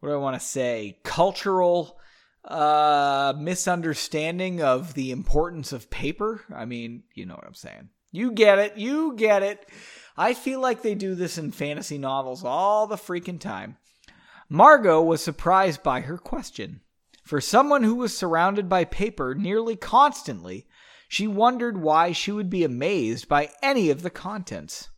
[0.01, 1.99] what do I want to say, cultural
[2.44, 6.42] uh, misunderstanding of the importance of paper.
[6.55, 7.90] I mean, you know what I'm saying.
[8.11, 8.76] You get it.
[8.76, 9.68] You get it.
[10.16, 13.76] I feel like they do this in fantasy novels all the freaking time.
[14.49, 16.80] Margot was surprised by her question.
[17.22, 20.66] For someone who was surrounded by paper nearly constantly,
[21.09, 24.88] she wondered why she would be amazed by any of the contents.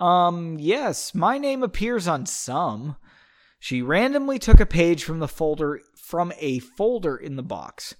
[0.00, 2.96] Um, yes, my name appears on some.
[3.62, 7.94] She randomly took a page from the folder from a folder in the box.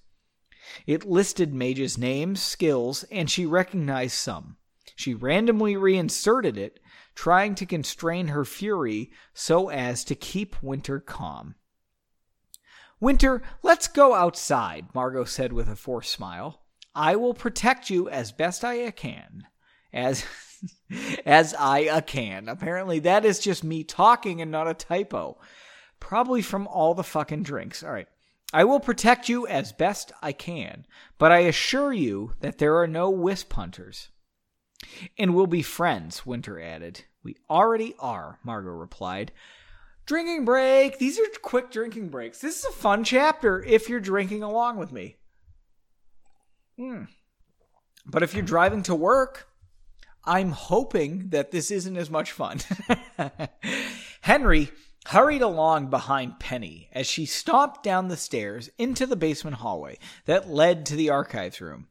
[0.89, 4.57] It listed mages' names, skills, and she recognized some.
[4.97, 6.81] She randomly reinserted it,
[7.15, 11.55] trying to constrain her fury so as to keep Winter calm.
[12.99, 16.65] Winter, let's go outside, Margot said with a forced smile.
[16.93, 19.45] I will protect you as best I can.
[19.93, 20.23] As
[21.27, 22.49] as I can.
[22.49, 25.39] Apparently that is just me talking and not a typo.
[26.01, 27.83] Probably from all the fucking drinks.
[27.83, 28.09] All right.
[28.53, 30.85] I will protect you as best I can,
[31.17, 34.11] but I assure you that there are no wisp hunters.
[35.19, 37.05] And we'll be friends, Winter added.
[37.23, 39.33] We already are, Margot replied.
[40.05, 40.99] Drinking break.
[40.99, 42.41] These are quick drinking breaks.
[42.41, 45.17] This is a fun chapter if you're drinking along with me.
[46.77, 47.05] Hmm.
[48.05, 49.47] But if you're driving to work,
[50.25, 52.61] I'm hoping that this isn't as much fun.
[54.23, 54.71] Henry
[55.07, 60.49] hurried along behind Penny as she stomped down the stairs into the basement hallway that
[60.49, 61.89] led to the archives room.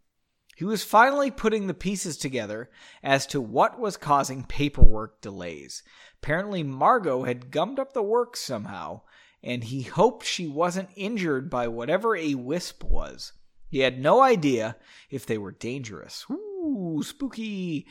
[0.56, 2.70] He was finally putting the pieces together
[3.04, 5.82] as to what was causing paperwork delays.
[6.22, 9.02] Apparently, Margot had gummed up the work somehow,
[9.44, 13.34] and he hoped she wasn't injured by whatever a wisp was.
[13.70, 14.76] He had no idea
[15.10, 16.26] if they were dangerous.
[16.30, 17.88] Ooh, spooky.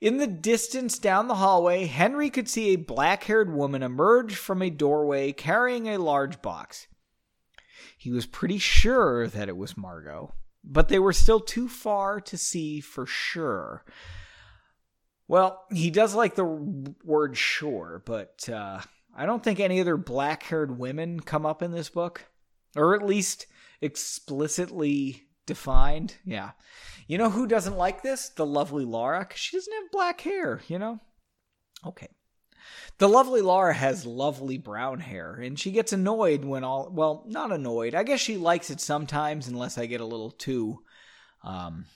[0.00, 4.62] In the distance down the hallway, Henry could see a black haired woman emerge from
[4.62, 6.86] a doorway carrying a large box.
[7.98, 10.34] He was pretty sure that it was Margot
[10.64, 13.84] but they were still too far to see for sure.
[15.28, 18.80] Well, he does like the word sure, but uh,
[19.14, 22.26] I don't think any other black haired women come up in this book,
[22.76, 23.46] or at least
[23.80, 26.14] explicitly defined.
[26.24, 26.52] Yeah.
[27.08, 28.28] You know who doesn't like this?
[28.28, 31.00] The lovely Laura, because she doesn't have black hair, you know?
[31.84, 32.06] Okay.
[32.98, 37.50] The lovely Laura has lovely brown hair, and she gets annoyed when all well, not
[37.50, 37.96] annoyed.
[37.96, 40.84] I guess she likes it sometimes, unless I get a little too,
[41.42, 41.86] um,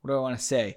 [0.00, 0.76] what do I want to say?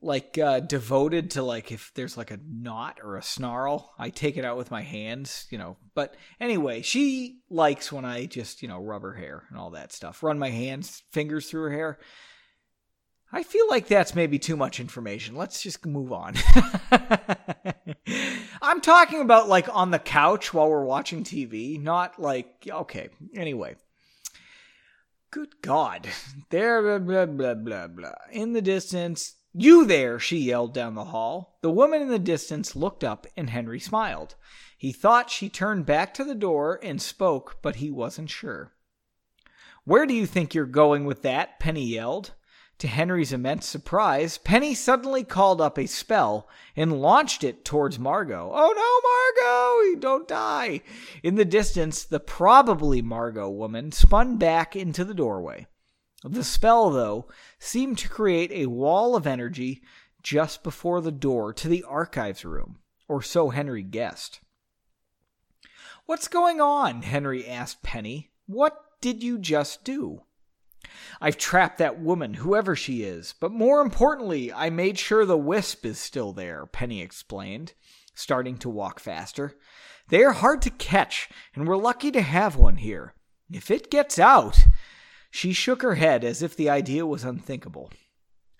[0.00, 4.36] Like uh, devoted to like if there's like a knot or a snarl, I take
[4.36, 5.76] it out with my hands, you know.
[5.94, 9.92] But anyway, she likes when I just you know rub her hair and all that
[9.92, 11.98] stuff, run my hands, fingers through her hair.
[13.30, 15.34] I feel like that's maybe too much information.
[15.36, 16.34] Let's just move on.
[18.62, 23.76] I'm talking about like on the couch while we're watching TV, not like, okay, anyway.
[25.30, 26.08] Good God.
[26.48, 28.14] There, blah, blah, blah, blah, blah.
[28.32, 31.58] In the distance, you there, she yelled down the hall.
[31.62, 34.34] The woman in the distance looked up and Henry smiled.
[34.76, 38.72] He thought she turned back to the door and spoke, but he wasn't sure.
[39.84, 41.58] Where do you think you're going with that?
[41.58, 42.34] Penny yelled.
[42.78, 48.52] To Henry's immense surprise, Penny suddenly called up a spell and launched it towards Margot.
[48.54, 49.98] Oh no, Margot!
[49.98, 50.82] Don't die!
[51.24, 55.66] In the distance, the probably Margot woman spun back into the doorway.
[56.24, 59.82] The spell, though, seemed to create a wall of energy
[60.22, 64.40] just before the door to the archives room, or so Henry guessed.
[66.06, 67.02] What's going on?
[67.02, 68.30] Henry asked Penny.
[68.46, 70.22] What did you just do?
[71.20, 73.34] I've trapped that woman, whoever she is.
[73.38, 77.74] But more importantly, I made sure the wisp is still there, Penny explained,
[78.14, 79.56] starting to walk faster.
[80.08, 83.14] They are hard to catch, and we're lucky to have one here.
[83.52, 84.58] If it gets out.
[85.38, 87.92] She shook her head as if the idea was unthinkable.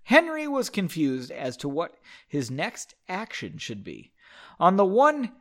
[0.05, 1.97] Henry was confused as to what
[2.29, 4.13] his next action should be.
[4.61, 5.33] On the one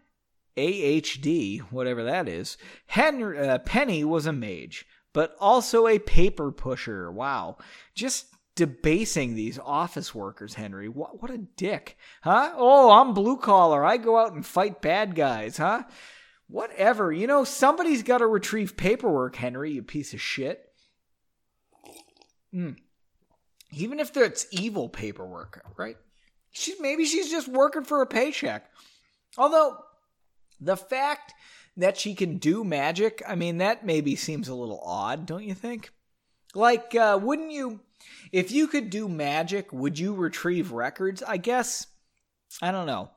[0.57, 2.57] AHD, whatever that is,
[2.87, 7.11] Henry, uh, Penny was a mage but also a paper pusher.
[7.11, 7.57] Wow.
[7.93, 10.89] Just debasing these office workers, Henry.
[10.89, 11.99] What, what a dick.
[12.23, 12.53] Huh?
[12.55, 13.85] Oh, I'm blue collar.
[13.85, 15.83] I go out and fight bad guys, huh?
[16.47, 17.11] Whatever.
[17.11, 20.66] You know, somebody's got to retrieve paperwork, Henry, you piece of shit.
[22.57, 22.75] Mm.
[23.71, 25.97] Even if it's evil paperwork, right?
[26.51, 28.71] She maybe she's just working for a paycheck.
[29.37, 29.77] Although
[30.59, 31.33] the fact
[31.75, 35.53] that she can do magic, I mean, that maybe seems a little odd, don't you
[35.53, 35.91] think?
[36.55, 37.81] Like, uh, wouldn't you,
[38.31, 41.21] if you could do magic, would you retrieve records?
[41.21, 41.85] I guess,
[42.61, 43.11] I don't know.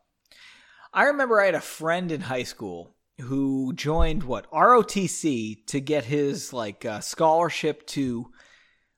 [0.92, 6.04] I remember I had a friend in high school who joined what ROTC to get
[6.04, 8.30] his like uh, scholarship to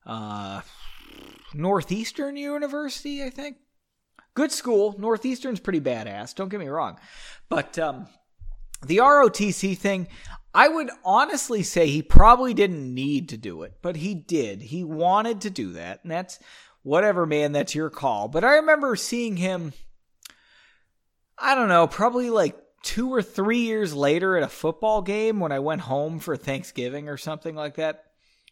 [0.06, 0.62] uh,
[1.54, 3.56] Northeastern University, I think.
[4.34, 4.94] Good school.
[4.98, 6.34] Northeastern's pretty badass.
[6.34, 6.98] Don't get me wrong,
[7.48, 8.06] but um,
[8.86, 10.08] the ROTC thing,
[10.54, 14.62] I would honestly say he probably didn't need to do it, but he did.
[14.62, 16.38] He wanted to do that, and that's
[16.82, 17.52] whatever, man.
[17.52, 18.28] That's your call.
[18.28, 19.72] But I remember seeing him.
[21.38, 25.52] I don't know, probably like two or three years later at a football game when
[25.52, 28.04] I went home for Thanksgiving or something like that.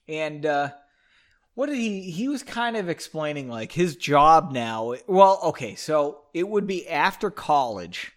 [0.09, 0.71] And uh,
[1.61, 2.11] what did he?
[2.11, 4.95] He was kind of explaining like his job now.
[5.07, 8.13] Well, okay, so it would be after college,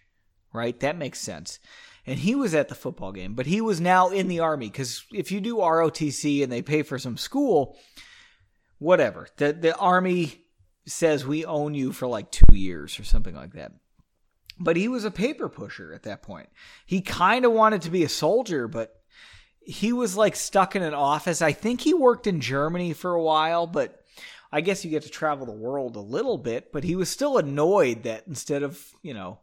[0.54, 0.80] right?
[0.80, 1.58] That makes sense.
[2.06, 5.04] And he was at the football game, but he was now in the army because
[5.12, 7.76] if you do ROTC and they pay for some school,
[8.78, 10.46] whatever, the the army
[10.86, 13.72] says we own you for like two years or something like that.
[14.58, 16.48] But he was a paper pusher at that point.
[16.86, 19.02] He kind of wanted to be a soldier, but
[19.66, 21.42] he was like stuck in an office.
[21.42, 24.04] I think he worked in Germany for a while, but
[24.52, 26.72] I guess you get to travel the world a little bit.
[26.72, 29.38] But he was still annoyed that instead of, you know,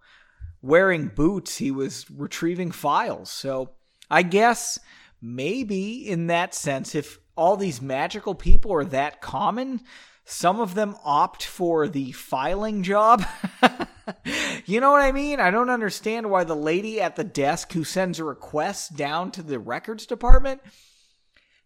[0.61, 3.29] wearing boots, he was retrieving files.
[3.29, 3.71] So
[4.09, 4.79] I guess
[5.21, 9.81] maybe in that sense, if all these magical people are that common,
[10.25, 13.25] some of them opt for the filing job.
[14.65, 15.39] you know what I mean?
[15.39, 19.43] I don't understand why the lady at the desk who sends a request down to
[19.43, 20.61] the records department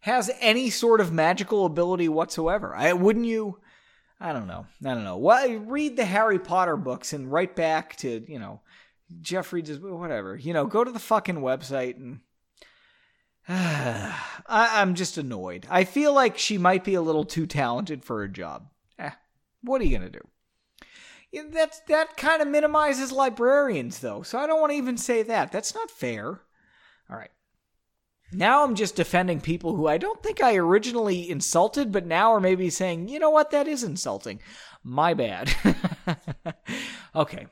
[0.01, 2.75] has any sort of magical ability whatsoever.
[2.75, 3.59] I wouldn't you
[4.19, 4.65] I don't know.
[4.83, 5.17] I don't know.
[5.17, 8.61] Well, read the Harry Potter books and write back to, you know,
[9.21, 10.35] Jeffrey just whatever.
[10.35, 12.19] You know, go to the fucking website and
[13.47, 15.67] I, am just annoyed.
[15.69, 18.69] I feel like she might be a little too talented for her job.
[18.97, 19.11] Eh,
[19.61, 20.27] what are you gonna do?
[21.51, 24.21] That's that kind of minimizes librarians, though.
[24.21, 25.51] So I don't want to even say that.
[25.51, 26.41] That's not fair.
[27.09, 27.31] All right.
[28.31, 32.39] Now I'm just defending people who I don't think I originally insulted, but now are
[32.39, 34.39] maybe saying, you know what, that is insulting.
[34.83, 35.53] My bad.
[37.15, 37.47] okay.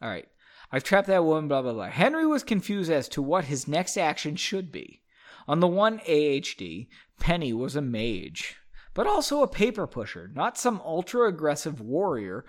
[0.00, 0.28] All right.
[0.72, 1.88] I've trapped that woman, blah, blah, blah.
[1.88, 5.02] Henry was confused as to what his next action should be.
[5.48, 6.88] On the one AHD,
[7.18, 8.56] Penny was a mage,
[8.94, 12.44] but also a paper pusher, not some ultra aggressive warrior,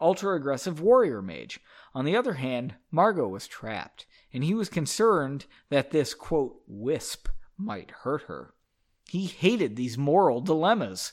[0.00, 1.60] ultra aggressive warrior mage.
[1.94, 7.28] On the other hand, Margot was trapped, and he was concerned that this, quote, wisp
[7.56, 8.54] might hurt her.
[9.08, 11.12] He hated these moral dilemmas.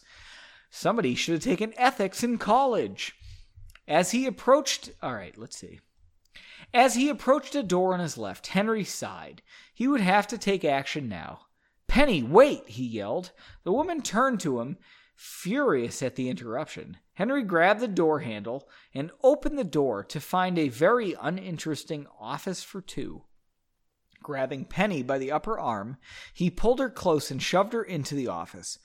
[0.69, 3.15] Somebody should have taken ethics in college.
[3.87, 5.79] As he approached, all right, let's see.
[6.73, 9.41] As he approached a door on his left, Henry sighed.
[9.73, 11.47] He would have to take action now.
[11.87, 12.67] Penny, wait!
[12.67, 13.31] he yelled.
[13.63, 14.77] The woman turned to him,
[15.15, 16.97] furious at the interruption.
[17.17, 22.61] Henry grabbed the door handle and opened the door to find a very uninteresting office
[22.61, 23.23] for two.
[24.21, 25.97] Grabbing Penny by the upper arm,
[26.31, 28.77] he pulled her close and shoved her into the office.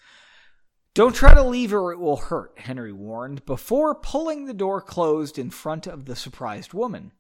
[0.94, 5.38] Don't try to leave or it will hurt, Henry warned, before pulling the door closed
[5.38, 7.12] in front of the surprised woman.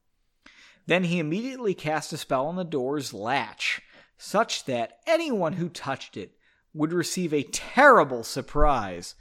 [0.86, 3.82] Then he immediately cast a spell on the door's latch,
[4.16, 6.38] such that anyone who touched it
[6.72, 9.14] would receive a terrible surprise.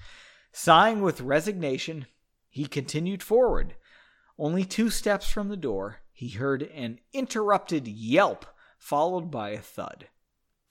[0.51, 2.07] Sighing with resignation,
[2.49, 3.75] he continued forward.
[4.37, 8.45] Only two steps from the door, he heard an interrupted yelp,
[8.77, 10.07] followed by a thud.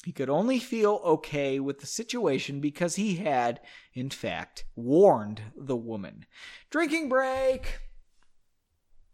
[0.04, 3.60] He could only feel okay with the situation because he had,
[3.92, 6.24] in fact, warned the woman.
[6.70, 7.80] Drinking break!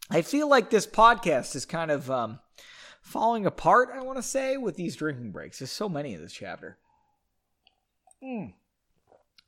[0.08, 2.38] I feel like this podcast is kind of um,
[3.00, 5.58] falling apart, I want to say, with these drinking breaks.
[5.58, 6.78] There's so many in this chapter.
[8.22, 8.54] Mm.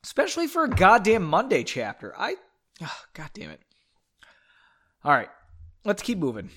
[0.03, 2.13] Especially for a goddamn Monday chapter.
[2.17, 2.35] I.
[2.81, 3.61] Ah, oh, God damn it.
[5.03, 5.29] All right.
[5.85, 6.49] Let's keep moving.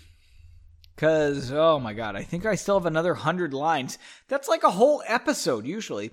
[0.94, 3.98] Because, oh my God, I think I still have another 100 lines.
[4.28, 6.10] That's like a whole episode, usually.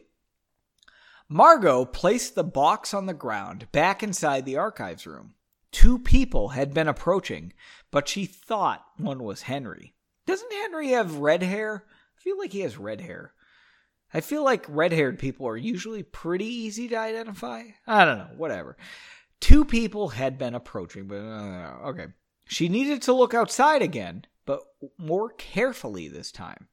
[1.28, 5.36] Margot placed the box on the ground back inside the archives room.
[5.72, 7.54] Two people had been approaching,
[7.92, 9.94] but she thought one was Henry.
[10.26, 11.86] Doesn't Henry have red hair?
[12.18, 13.34] I feel like he has red hair.
[14.14, 17.64] I feel like red haired people are usually pretty easy to identify.
[17.86, 18.76] I don't know, whatever.
[19.40, 22.08] Two people had been approaching, but uh, okay.
[22.46, 24.62] She needed to look outside again, but
[24.98, 26.68] more carefully this time.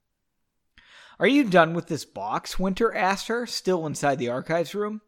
[1.18, 2.58] Are you done with this box?
[2.58, 5.02] Winter asked her, still inside the archives room.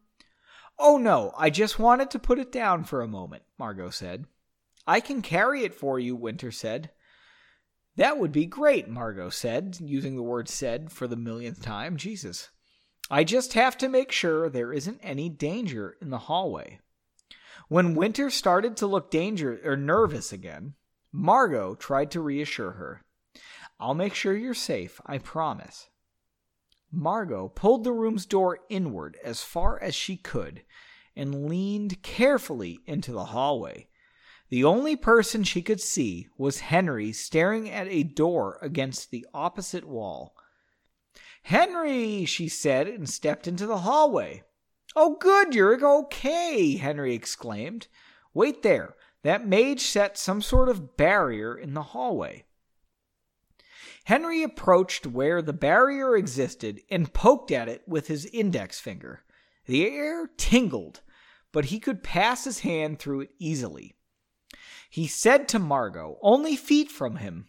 [0.79, 4.27] Oh no, I just wanted to put it down for a moment, Margot said.
[4.87, 6.91] I can carry it for you, Winter said.
[7.99, 11.97] That would be great, Margot said, using the word said for the millionth time.
[11.97, 12.51] Jesus.
[13.11, 16.79] I just have to make sure there isn't any danger in the hallway.
[17.67, 20.75] When Winter started to look danger or nervous again,
[21.11, 23.03] Margot tried to reassure her.
[23.81, 25.89] I'll make sure you're safe, I promise.
[26.93, 30.63] Margot pulled the room's door inward as far as she could
[31.17, 33.89] and leaned carefully into the hallway.
[34.51, 39.85] The only person she could see was Henry staring at a door against the opposite
[39.85, 40.35] wall.
[41.43, 44.43] Henry, she said, and stepped into the hallway.
[44.97, 47.89] Oh, good, you're okay, Henry exclaimed.
[48.33, 48.97] Wait there.
[49.23, 52.45] That mage set some sort of barrier in the hallway.
[54.05, 59.25] Henry approached where the barrier existed and poked at it with his index finger.
[59.67, 61.03] The air tingled,
[61.53, 63.98] but he could pass his hand through it easily.
[64.89, 67.49] He said to Margot, only feet from him,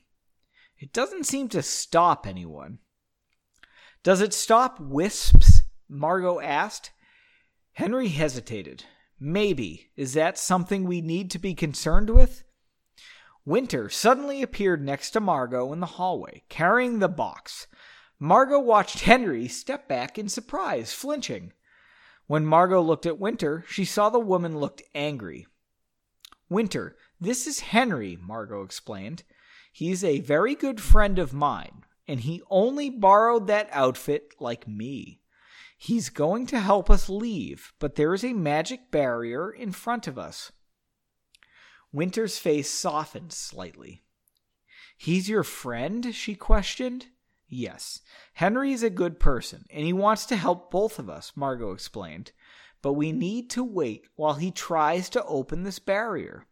[0.77, 2.79] It doesn't seem to stop anyone.
[4.03, 5.63] Does it stop wisps?
[5.87, 6.91] Margot asked.
[7.73, 8.83] Henry hesitated.
[9.19, 9.91] Maybe.
[9.95, 12.43] Is that something we need to be concerned with?
[13.45, 17.67] Winter suddenly appeared next to Margot in the hallway, carrying the box.
[18.19, 21.53] Margot watched Henry step back in surprise, flinching.
[22.27, 25.47] When Margot looked at Winter, she saw the woman looked angry.
[26.49, 29.23] Winter, this is Henry, Margot explained.
[29.71, 35.21] He's a very good friend of mine, and he only borrowed that outfit like me.
[35.77, 40.17] He's going to help us leave, but there is a magic barrier in front of
[40.17, 40.51] us.
[41.91, 44.03] Winter's face softened slightly.
[44.97, 46.13] He's your friend?
[46.13, 47.07] she questioned.
[47.47, 48.01] Yes.
[48.33, 52.33] Henry is a good person, and he wants to help both of us, Margot explained.
[52.81, 56.45] But we need to wait while he tries to open this barrier.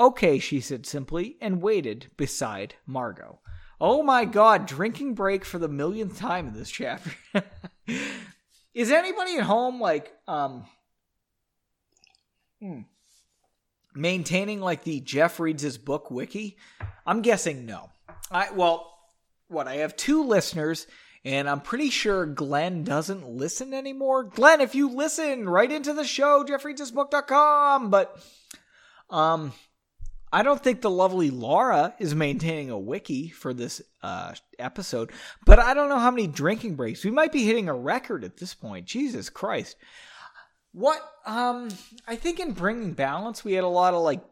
[0.00, 3.40] Okay, she said simply, and waited beside Margot.
[3.80, 7.12] Oh my god, drinking break for the millionth time in this chapter.
[8.74, 10.64] Is anybody at home like um
[12.60, 12.82] hmm,
[13.94, 16.56] maintaining like the Jeff reads his book wiki?
[17.06, 17.90] I'm guessing no.
[18.30, 18.92] I well,
[19.48, 20.86] what I have two listeners,
[21.24, 24.24] and I'm pretty sure Glenn doesn't listen anymore.
[24.24, 27.90] Glenn, if you listen, write into the show, jeffreadshisbook.com.
[27.90, 28.18] But
[29.10, 29.52] um,
[30.32, 35.12] I don't think the lovely Laura is maintaining a wiki for this uh, episode,
[35.44, 37.04] but I don't know how many drinking breaks.
[37.04, 38.86] We might be hitting a record at this point.
[38.86, 39.76] Jesus Christ.
[40.72, 41.68] What um
[42.08, 44.24] I think in bringing balance we had a lot of like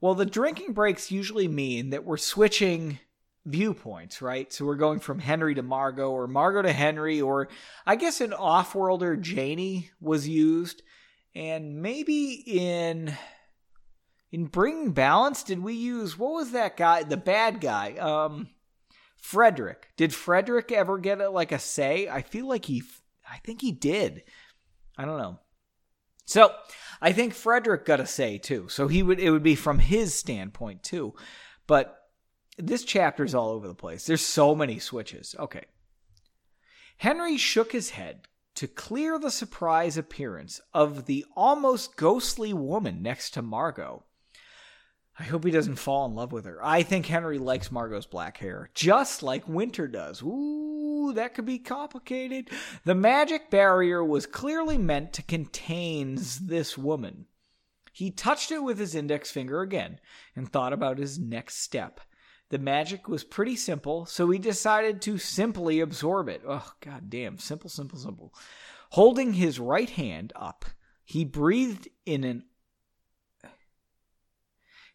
[0.00, 2.98] well the drinking breaks usually mean that we're switching
[3.46, 4.52] viewpoints, right?
[4.52, 7.48] So we're going from Henry to Margot or Margot to Henry or
[7.86, 10.82] I guess an off-worlder Janie was used
[11.36, 13.16] and maybe in
[14.30, 18.48] in bringing balance did we use what was that guy the bad guy um
[19.16, 22.82] Frederick did Frederick ever get a, like a say I feel like he
[23.30, 24.22] I think he did
[25.00, 25.38] I don't know.
[26.26, 26.52] So
[27.00, 28.68] I think Frederick got a say too.
[28.68, 31.14] So he would it would be from his standpoint too.
[31.66, 31.96] But
[32.58, 34.04] this chapter is all over the place.
[34.04, 35.34] There's so many switches.
[35.38, 35.64] Okay.
[36.98, 43.30] Henry shook his head to clear the surprise appearance of the almost ghostly woman next
[43.30, 44.04] to Margot.
[45.20, 46.58] I hope he doesn't fall in love with her.
[46.64, 50.22] I think Henry likes Margot's black hair, just like Winter does.
[50.22, 52.48] Ooh, that could be complicated.
[52.86, 57.26] The magic barrier was clearly meant to contain this woman.
[57.92, 60.00] He touched it with his index finger again
[60.34, 62.00] and thought about his next step.
[62.48, 66.40] The magic was pretty simple, so he decided to simply absorb it.
[66.48, 67.36] Oh, god damn.
[67.36, 68.32] Simple, simple, simple.
[68.92, 70.64] Holding his right hand up,
[71.04, 72.44] he breathed in an.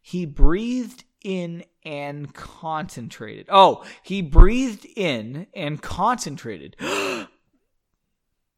[0.08, 3.48] He breathed in and concentrated.
[3.50, 6.76] Oh, he breathed in and concentrated.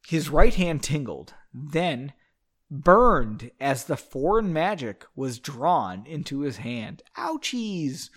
[0.05, 2.11] His right hand tingled, then
[2.69, 7.01] burned as the foreign magic was drawn into his hand.
[7.15, 8.09] Ouchies!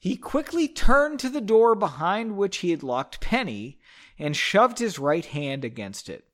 [0.00, 3.78] He quickly turned to the door behind which he had locked Penny
[4.18, 6.26] and shoved his right hand against it.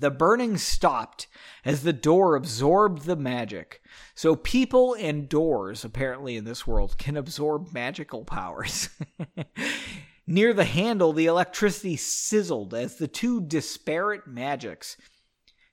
[0.00, 1.26] The burning stopped
[1.64, 3.82] as the door absorbed the magic.
[4.14, 8.88] So people and doors, apparently in this world, can absorb magical powers.
[10.26, 14.96] Near the handle, the electricity sizzled as the two disparate magics,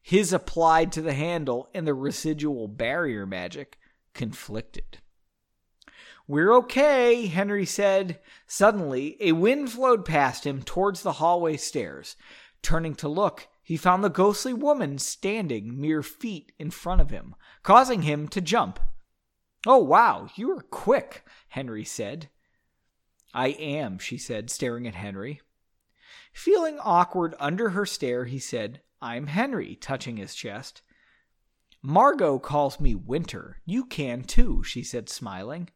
[0.02, 3.78] his applied to the handle and the residual barrier magic,
[4.14, 4.98] conflicted.
[6.28, 8.20] We're okay, Henry said.
[8.48, 12.16] Suddenly, a wind flowed past him towards the hallway stairs.
[12.62, 17.34] Turning to look, he found the ghostly woman standing mere feet in front of him,
[17.64, 18.82] causing him to jump.
[19.66, 22.28] Oh, wow, you are quick, Henry said.
[23.34, 25.40] I am, she said, staring at Henry.
[26.34, 30.82] Feeling awkward under her stare, he said, I'm Henry, touching his chest.
[31.82, 33.62] Margot calls me Winter.
[33.64, 35.70] You can too, she said, smiling.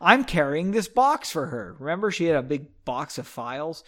[0.00, 1.76] I'm carrying this box for her.
[1.78, 3.84] Remember, she had a big box of files?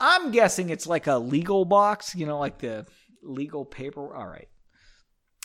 [0.00, 2.86] I'm guessing it's like a legal box, you know, like the
[3.22, 4.14] legal paper.
[4.14, 4.48] All right.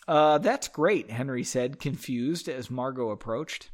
[0.08, 3.72] Uh, that's great, Henry said, confused as Margot approached.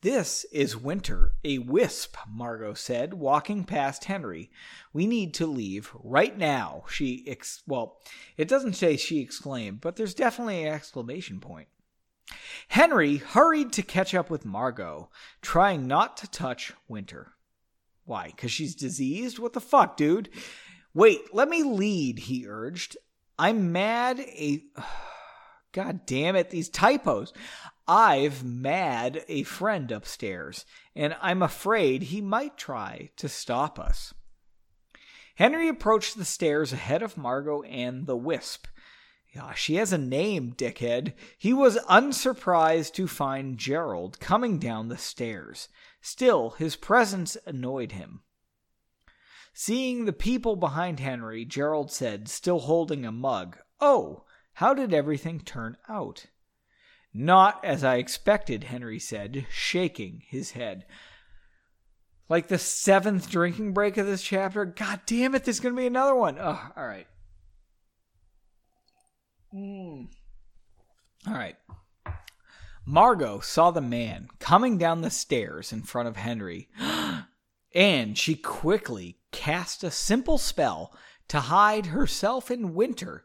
[0.00, 4.48] This is Winter, a wisp, Margot said, walking past Henry.
[4.92, 7.98] We need to leave right now, she ex- well,
[8.36, 11.66] it doesn't say she exclaimed, but there's definitely an exclamation point.
[12.68, 15.10] Henry hurried to catch up with Margot,
[15.40, 17.32] trying not to touch Winter.
[18.04, 18.26] Why?
[18.28, 19.38] Because she's diseased?
[19.38, 20.28] What the fuck, dude?
[20.94, 22.96] Wait, let me lead, he urged.
[23.38, 24.64] I'm mad a.
[25.72, 27.32] God damn it, these typos.
[27.86, 30.64] I've mad a friend upstairs,
[30.96, 34.14] and I'm afraid he might try to stop us.
[35.36, 38.66] Henry approached the stairs ahead of Margot and the Wisp.
[39.38, 41.12] Yeah, she has a name, dickhead.
[41.38, 45.68] He was unsurprised to find Gerald coming down the stairs.
[46.00, 48.22] Still, his presence annoyed him.
[49.54, 54.24] Seeing the people behind Henry, Gerald said, still holding a mug, Oh,
[54.54, 56.26] how did everything turn out?
[57.14, 60.84] Not as I expected, Henry said, shaking his head.
[62.28, 64.64] Like the seventh drinking break of this chapter.
[64.64, 66.38] God damn it, there's going to be another one.
[66.40, 67.06] Oh, all right.
[69.54, 70.08] Mm.
[71.26, 71.56] All right.
[72.84, 76.68] Margot saw the man coming down the stairs in front of Henry,
[77.74, 80.96] and she quickly cast a simple spell
[81.28, 83.24] to hide herself in Winter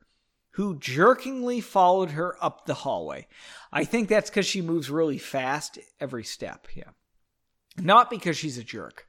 [0.51, 3.27] who jerkingly followed her up the hallway.
[3.71, 6.67] I think that's because she moves really fast every step.
[6.75, 6.91] Yeah.
[7.77, 9.07] Not because she's a jerk.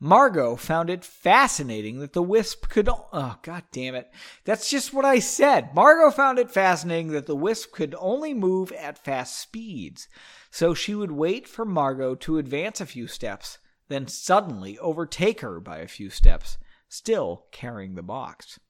[0.00, 2.88] Margot found it fascinating that the wisp could.
[2.88, 4.10] Oh, god damn it.
[4.44, 5.74] That's just what I said.
[5.74, 10.08] Margot found it fascinating that the wisp could only move at fast speeds.
[10.50, 13.58] So she would wait for Margot to advance a few steps,
[13.88, 16.58] then suddenly overtake her by a few steps,
[16.88, 18.60] still carrying the box.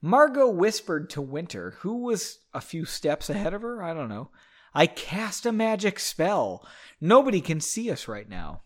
[0.00, 3.82] Margot whispered to Winter, who was a few steps ahead of her.
[3.82, 4.30] I don't know.
[4.74, 6.66] I cast a magic spell.
[7.00, 8.63] Nobody can see us right now.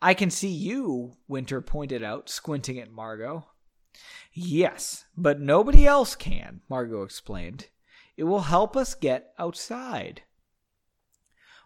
[0.00, 3.46] I can see you, Winter pointed out, squinting at Margot.
[4.32, 7.68] Yes, but nobody else can, Margot explained.
[8.16, 10.22] It will help us get outside.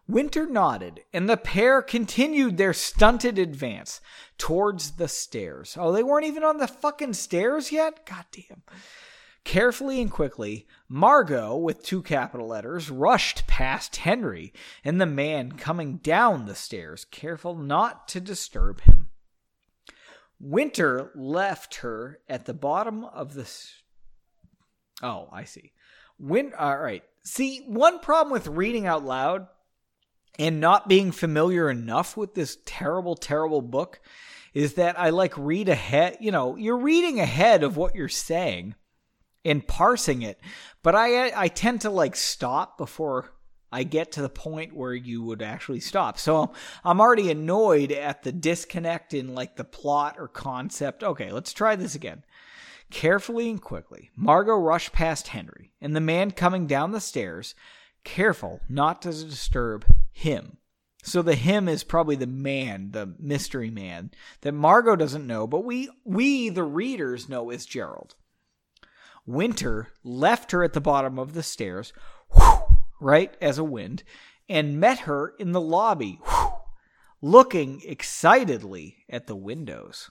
[0.06, 4.00] Winter nodded, and the pair continued their stunted advance
[4.38, 5.76] towards the stairs.
[5.78, 8.06] Oh, they weren't even on the fucking stairs yet?
[8.06, 8.62] Goddamn.
[9.44, 14.52] Carefully and quickly, Margot, with two capital letters, rushed past Henry
[14.84, 19.08] and the man coming down the stairs, careful not to disturb him.
[20.40, 23.48] Winter left her at the bottom of the.
[25.00, 25.70] Oh, I see.
[26.18, 27.04] Win- all right.
[27.22, 29.46] See, one problem with reading out loud
[30.40, 34.00] and not being familiar enough with this terrible, terrible book
[34.54, 36.16] is that I like read ahead.
[36.18, 38.74] You know, you're reading ahead of what you're saying
[39.44, 40.40] and parsing it,
[40.82, 43.32] but I I tend to like stop before
[43.72, 46.18] I get to the point where you would actually stop.
[46.18, 46.52] So
[46.84, 51.04] I'm already annoyed at the disconnect in like the plot or concept.
[51.04, 52.24] Okay, let's try this again.
[52.90, 57.54] Carefully and quickly, Margot rushed past Henry and the man coming down the stairs
[58.02, 60.56] careful not to disturb him.
[61.02, 64.10] So the him is probably the man, the mystery man
[64.42, 68.16] that Margot doesn't know, but we we the readers know is Gerald.
[69.26, 71.92] Winter left her at the bottom of the stairs,
[72.34, 72.60] whew,
[73.00, 74.02] right as a wind,
[74.48, 76.52] and met her in the lobby, whew,
[77.20, 80.10] looking excitedly at the windows.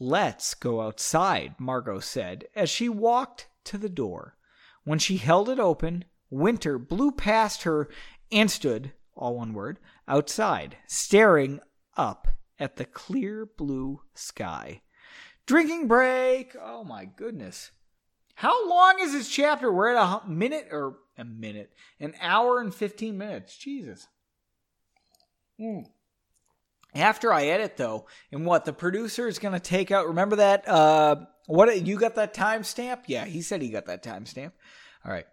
[0.00, 4.36] Let's go outside, Margot said as she walked to the door.
[4.84, 7.88] When she held it open, Winter blew past her
[8.30, 11.60] and stood, all one word, outside, staring
[11.96, 12.28] up
[12.58, 14.82] at the clear blue sky.
[15.48, 16.54] Drinking break!
[16.62, 17.70] Oh my goodness.
[18.34, 19.72] How long is this chapter?
[19.72, 23.56] We're at a minute or a minute, an hour and 15 minutes.
[23.56, 24.06] Jesus.
[25.58, 25.86] Mm.
[26.94, 30.68] After I edit, though, and what the producer is going to take out, remember that?
[30.68, 31.16] Uh,
[31.46, 33.04] what you got that timestamp?
[33.06, 34.52] Yeah, he said he got that timestamp.
[35.02, 35.26] All right.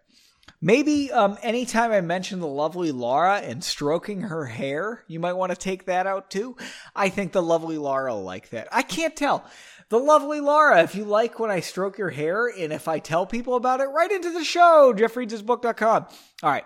[0.62, 5.52] Maybe um, anytime I mention the lovely Laura and stroking her hair, you might want
[5.52, 6.56] to take that out too.
[6.94, 8.68] I think the lovely Laura will like that.
[8.72, 9.44] I can't tell.
[9.88, 13.24] The lovely Laura, if you like when I stroke your hair and if I tell
[13.24, 16.06] people about it, write into the show, jeffreadshisbook.com.
[16.42, 16.64] All right.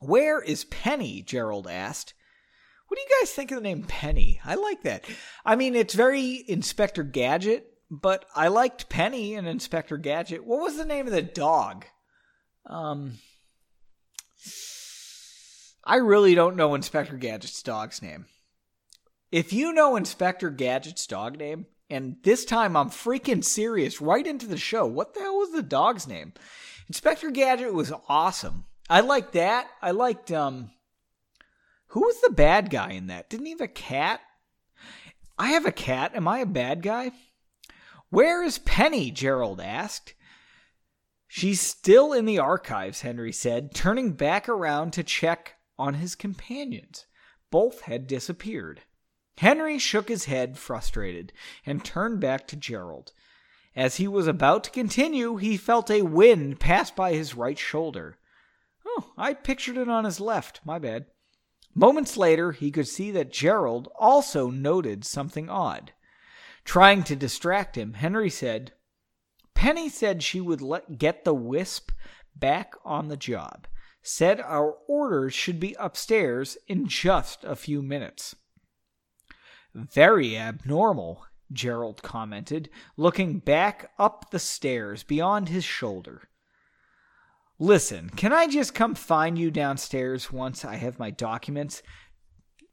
[0.00, 1.22] Where is Penny?
[1.22, 2.14] Gerald asked.
[2.86, 4.40] What do you guys think of the name Penny?
[4.44, 5.04] I like that.
[5.44, 10.44] I mean, it's very Inspector Gadget, but I liked Penny and Inspector Gadget.
[10.44, 11.86] What was the name of the dog?
[12.64, 13.18] Um,
[15.84, 18.26] I really don't know Inspector Gadget's dog's name.
[19.32, 24.46] If you know Inspector Gadget's dog name, and this time I'm freaking serious write into
[24.46, 26.32] the show, what the hell was the dog's name?
[26.88, 28.64] Inspector Gadget was awesome.
[28.90, 29.68] I liked that.
[29.82, 30.70] I liked um
[31.88, 33.30] who was the bad guy in that?
[33.30, 34.20] Didn't he have a cat?
[35.38, 36.14] I have a cat.
[36.14, 37.12] Am I a bad guy?
[38.10, 39.10] Where is Penny?
[39.10, 40.14] Gerald asked.
[41.26, 47.06] She's still in the archives, Henry said, turning back around to check on his companions.
[47.50, 48.82] Both had disappeared.
[49.38, 51.32] Henry shook his head, frustrated,
[51.64, 53.12] and turned back to Gerald.
[53.76, 58.18] As he was about to continue, he felt a wind pass by his right shoulder.
[58.84, 60.60] Oh, I pictured it on his left.
[60.64, 61.06] My bad.
[61.72, 65.92] Moments later, he could see that Gerald also noted something odd.
[66.64, 68.72] Trying to distract him, Henry said,
[69.54, 71.92] Penny said she would let get the wisp
[72.34, 73.68] back on the job.
[74.02, 78.34] Said our orders should be upstairs in just a few minutes.
[79.86, 86.28] Very abnormal, Gerald commented, looking back up the stairs beyond his shoulder.
[87.58, 91.82] Listen, can I just come find you downstairs once I have my documents?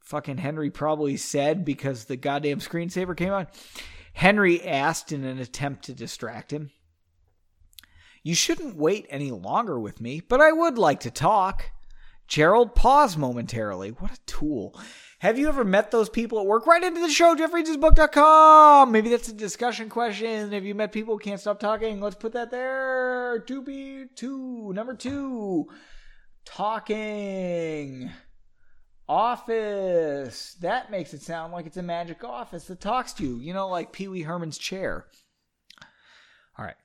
[0.00, 3.48] Fucking Henry probably said because the goddamn screensaver came on.
[4.12, 6.70] Henry asked in an attempt to distract him.
[8.22, 11.70] You shouldn't wait any longer with me, but I would like to talk.
[12.28, 13.90] Gerald paused momentarily.
[13.90, 14.78] What a tool.
[15.20, 16.66] Have you ever met those people at work?
[16.66, 18.92] Write into the show, jeffreadsbook.com.
[18.92, 20.52] Maybe that's a discussion question.
[20.52, 22.00] Have you met people who can't stop talking?
[22.00, 23.38] Let's put that there.
[23.46, 24.72] To be two.
[24.74, 25.68] Number two.
[26.44, 28.10] Talking.
[29.08, 30.56] Office.
[30.60, 33.38] That makes it sound like it's a magic office that talks to you.
[33.38, 35.06] You know, like Pee Wee Herman's chair.
[36.58, 36.76] All right.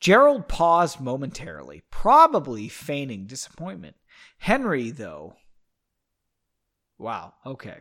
[0.00, 3.96] Gerald paused momentarily, probably feigning disappointment.
[4.38, 5.34] Henry, though.
[6.98, 7.78] Wow, okay.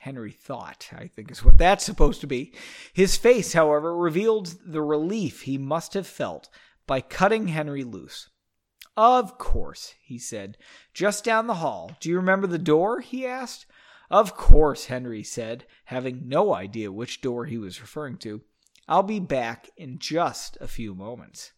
[0.00, 2.52] Henry thought, I think is what that's supposed to be.
[2.92, 6.48] His face, however, revealed the relief he must have felt
[6.86, 8.28] by cutting Henry loose.
[8.96, 10.56] Of course, he said.
[10.94, 11.92] Just down the hall.
[12.00, 13.00] Do you remember the door?
[13.00, 13.66] he asked.
[14.10, 18.42] Of course, Henry said, having no idea which door he was referring to.
[18.88, 21.52] I'll be back in just a few moments.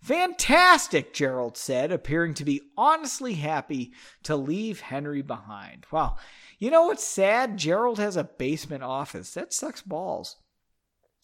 [0.00, 3.92] Fantastic, Gerald said, appearing to be honestly happy
[4.24, 5.86] to leave Henry behind.
[5.90, 6.16] Wow.
[6.58, 7.56] You know what's sad?
[7.56, 9.32] Gerald has a basement office.
[9.32, 10.36] That sucks balls.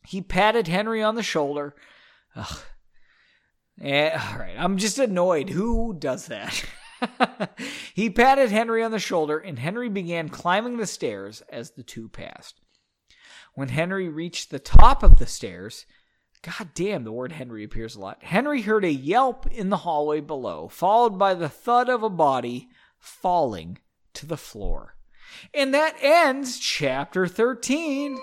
[0.07, 1.77] He patted Henry on the shoulder.
[2.35, 2.59] Ugh.
[3.83, 5.51] Eh, all right, I'm just annoyed.
[5.51, 6.65] Who does that?
[7.95, 12.09] he patted Henry on the shoulder, and Henry began climbing the stairs as the two
[12.09, 12.61] passed.
[13.61, 15.85] When Henry reached the top of the stairs,
[16.41, 18.25] God damn, the word Henry appears a lot.
[18.25, 22.71] Henry heard a yelp in the hallway below, followed by the thud of a body
[22.99, 23.77] falling
[24.15, 24.95] to the floor.
[25.53, 28.17] And that ends chapter 13.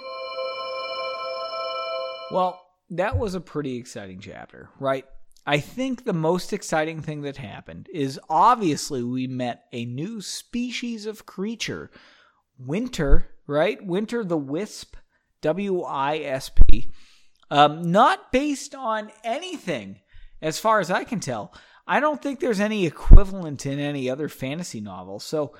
[2.31, 2.59] Well,
[2.89, 5.05] that was a pretty exciting chapter, right?
[5.45, 11.05] I think the most exciting thing that happened is obviously we met a new species
[11.05, 11.91] of creature.
[12.57, 13.85] Winter, right?
[13.85, 14.95] Winter the Wisp,
[15.41, 16.89] W I S P
[17.49, 20.01] um, not based on anything,
[20.41, 21.53] as far as I can tell.
[21.87, 25.19] I don't think there's any equivalent in any other fantasy novel.
[25.19, 25.55] So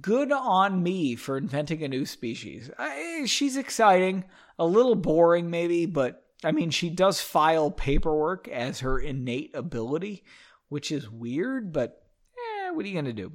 [0.00, 2.70] good on me for inventing a new species.
[2.78, 4.24] I, she's exciting,
[4.58, 10.24] a little boring maybe, but I mean, she does file paperwork as her innate ability,
[10.68, 12.02] which is weird, but
[12.36, 13.32] eh, what are you going to do?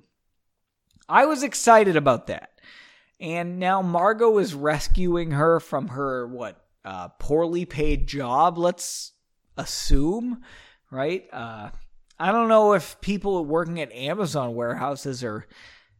[1.09, 2.51] I was excited about that.
[3.19, 9.11] And now Margot is rescuing her from her, what, uh, poorly paid job, let's
[9.57, 10.41] assume,
[10.89, 11.27] right?
[11.33, 11.71] Uh,
[12.17, 15.47] I don't know if people working at Amazon warehouses are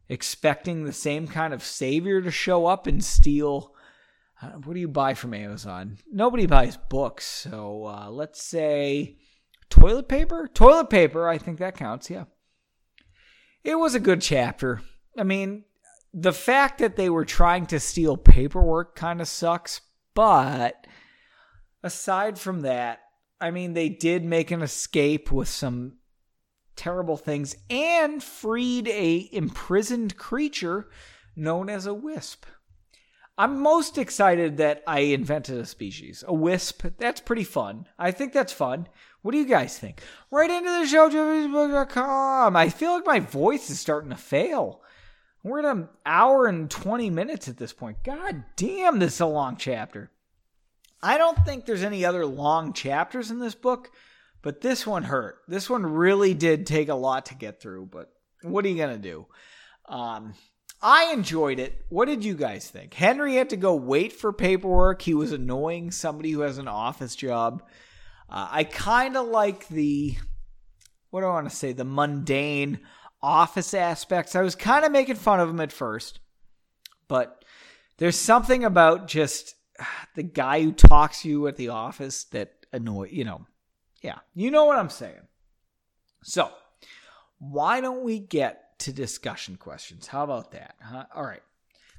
[0.08, 3.74] expecting the same kind of savior to show up and steal.
[4.42, 5.98] Uh, what do you buy from Amazon?
[6.10, 7.26] Nobody buys books.
[7.26, 9.18] So uh, let's say
[9.68, 10.48] toilet paper?
[10.52, 12.24] Toilet paper, I think that counts, yeah.
[13.62, 14.80] It was a good chapter.
[15.18, 15.64] I mean,
[16.12, 19.80] the fact that they were trying to steal paperwork kind of sucks,
[20.14, 20.86] but
[21.82, 23.00] aside from that,
[23.40, 25.98] I mean, they did make an escape with some
[26.76, 30.88] terrible things and freed a imprisoned creature
[31.36, 32.44] known as a wisp.
[33.38, 36.84] I'm most excited that I invented a species, a wisp.
[36.98, 37.86] That's pretty fun.
[37.98, 38.86] I think that's fun.
[39.22, 40.02] What do you guys think?
[40.30, 42.56] Write into the show, jeffreadsbook.com.
[42.56, 44.82] I feel like my voice is starting to fail.
[45.42, 48.02] We're at an hour and 20 minutes at this point.
[48.04, 50.10] God damn, this is a long chapter.
[51.02, 53.90] I don't think there's any other long chapters in this book,
[54.42, 55.38] but this one hurt.
[55.48, 58.12] This one really did take a lot to get through, but
[58.42, 59.26] what are you going to do?
[59.88, 60.34] Um,
[60.82, 61.84] I enjoyed it.
[61.88, 62.92] What did you guys think?
[62.94, 65.02] Henry had to go wait for paperwork.
[65.02, 67.62] He was annoying somebody who has an office job.
[68.28, 70.16] Uh, I kind of like the,
[71.10, 72.80] what do I want to say, the mundane
[73.22, 74.34] office aspects.
[74.34, 76.20] I was kind of making fun of him at first,
[77.08, 77.44] but
[77.98, 79.54] there's something about just
[80.14, 83.46] the guy who talks to you at the office that annoy you know.
[84.02, 85.28] Yeah, you know what I'm saying.
[86.22, 86.50] So,
[87.38, 90.06] why don't we get to discussion questions?
[90.06, 90.74] How about that?
[90.82, 91.04] Huh?
[91.14, 91.42] All right.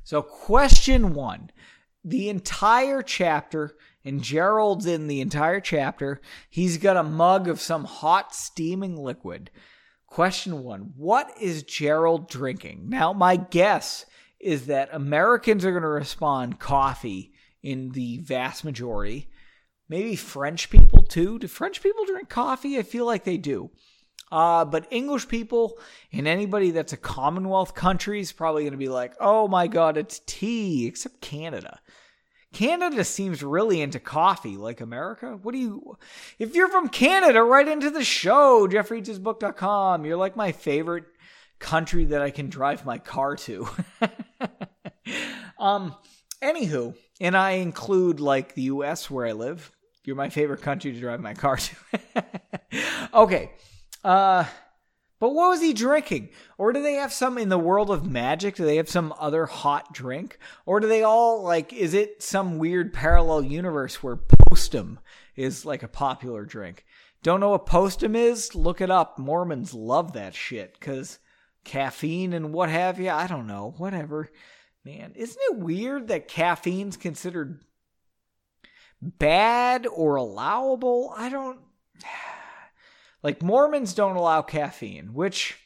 [0.03, 1.51] So, question one
[2.03, 6.19] the entire chapter, and Gerald's in the entire chapter.
[6.49, 9.51] He's got a mug of some hot, steaming liquid.
[10.11, 12.89] Question one What is Gerald drinking?
[12.89, 14.05] Now, my guess
[14.41, 17.31] is that Americans are going to respond coffee
[17.63, 19.29] in the vast majority.
[19.87, 21.39] Maybe French people too.
[21.39, 22.77] Do French people drink coffee?
[22.77, 23.71] I feel like they do.
[24.29, 25.77] Uh, but English people
[26.11, 29.95] and anybody that's a Commonwealth country is probably going to be like, oh my God,
[29.95, 31.79] it's tea, except Canada.
[32.53, 35.39] Canada seems really into coffee, like America.
[35.41, 35.97] What do you,
[36.37, 40.05] if you're from Canada, write into the show, jeffreadsbook.com.
[40.05, 41.05] You're like my favorite
[41.59, 43.69] country that I can drive my car to.
[45.59, 45.95] um,
[46.41, 49.71] anywho, and I include like the US where I live.
[50.03, 51.75] You're my favorite country to drive my car to.
[53.13, 53.51] okay.
[54.03, 54.45] Uh,
[55.21, 56.29] but what was he drinking?
[56.57, 58.55] Or do they have some in the world of magic?
[58.55, 60.39] Do they have some other hot drink?
[60.65, 64.97] Or do they all like is it some weird parallel universe where postum
[65.35, 66.87] is like a popular drink?
[67.21, 68.55] Don't know what postum is?
[68.55, 69.19] Look it up.
[69.19, 71.19] Mormons love that shit cuz
[71.63, 73.11] caffeine and what have you.
[73.11, 73.75] I don't know.
[73.77, 74.31] Whatever.
[74.83, 77.63] Man, isn't it weird that caffeine's considered
[78.99, 81.13] bad or allowable?
[81.15, 81.59] I don't
[83.23, 85.57] like Mormons don't allow caffeine, which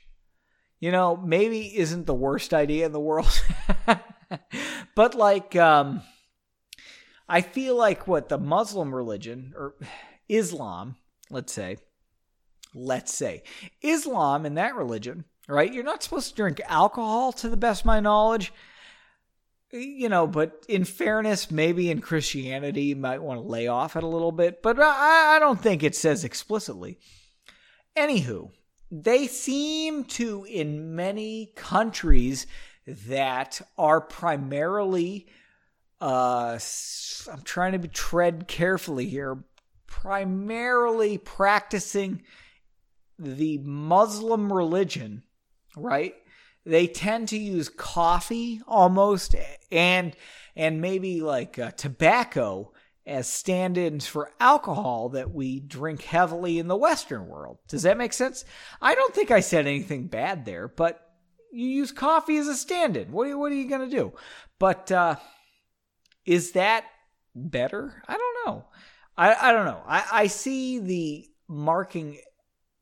[0.80, 3.42] you know, maybe isn't the worst idea in the world.
[4.96, 6.02] but like um
[7.28, 9.76] I feel like what the Muslim religion or
[10.30, 10.96] Islam,
[11.30, 11.78] let's say,
[12.74, 13.44] let's say,
[13.82, 15.74] Islam in that religion, right?
[15.74, 18.54] You're not supposed to drink alcohol to the best of my knowledge.
[19.72, 24.04] You know, but in fairness, maybe in Christianity, you might want to lay off it
[24.04, 27.00] a little bit, but I, I don't think it says explicitly.
[27.98, 28.52] Anywho,
[28.92, 32.46] they seem to, in many countries
[32.88, 35.28] that are primarily,
[36.02, 36.60] uh,
[37.32, 39.44] I'm trying to tread carefully here,
[39.88, 42.24] primarily practicing
[43.18, 45.24] the Muslim religion,
[45.78, 46.16] right?
[46.66, 49.36] They tend to use coffee almost
[49.72, 50.16] and
[50.56, 52.72] and maybe like uh, tobacco
[53.06, 57.60] as stand ins for alcohol that we drink heavily in the Western world.
[57.68, 58.46] Does that make sense?
[58.82, 61.00] I don't think I said anything bad there, but
[61.52, 63.12] you use coffee as a stand in.
[63.12, 64.14] What, what are you going to do?
[64.60, 65.18] But uh,
[66.26, 66.86] is that
[67.36, 68.02] better?
[68.08, 68.66] I don't know.
[69.18, 69.82] I, I don't know.
[69.86, 72.18] I, I see the marking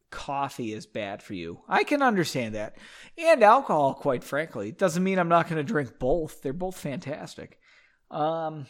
[0.10, 1.60] coffee is bad for you.
[1.68, 2.78] I can understand that.
[3.18, 4.72] And alcohol, quite frankly.
[4.72, 6.42] Doesn't mean I'm not going to drink both.
[6.42, 7.60] They're both fantastic.
[8.10, 8.68] Um,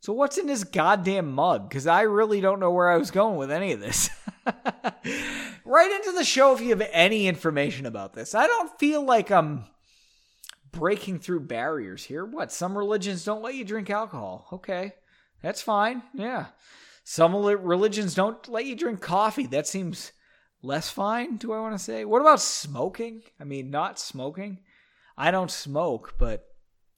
[0.00, 1.68] so what's in this goddamn mug?
[1.68, 4.10] Because I really don't know where I was going with any of this.
[5.64, 8.34] write into the show if you have any information about this.
[8.34, 9.64] I don't feel like I'm
[10.72, 12.24] breaking through barriers here.
[12.24, 12.50] What?
[12.50, 14.48] Some religions don't let you drink alcohol.
[14.52, 14.94] Okay.
[15.42, 16.02] That's fine.
[16.14, 16.46] Yeah.
[17.04, 19.46] Some religions don't let you drink coffee.
[19.46, 20.12] That seems
[20.62, 22.04] less fine, do I want to say?
[22.04, 23.22] What about smoking?
[23.40, 24.60] I mean, not smoking.
[25.16, 26.46] I don't smoke, but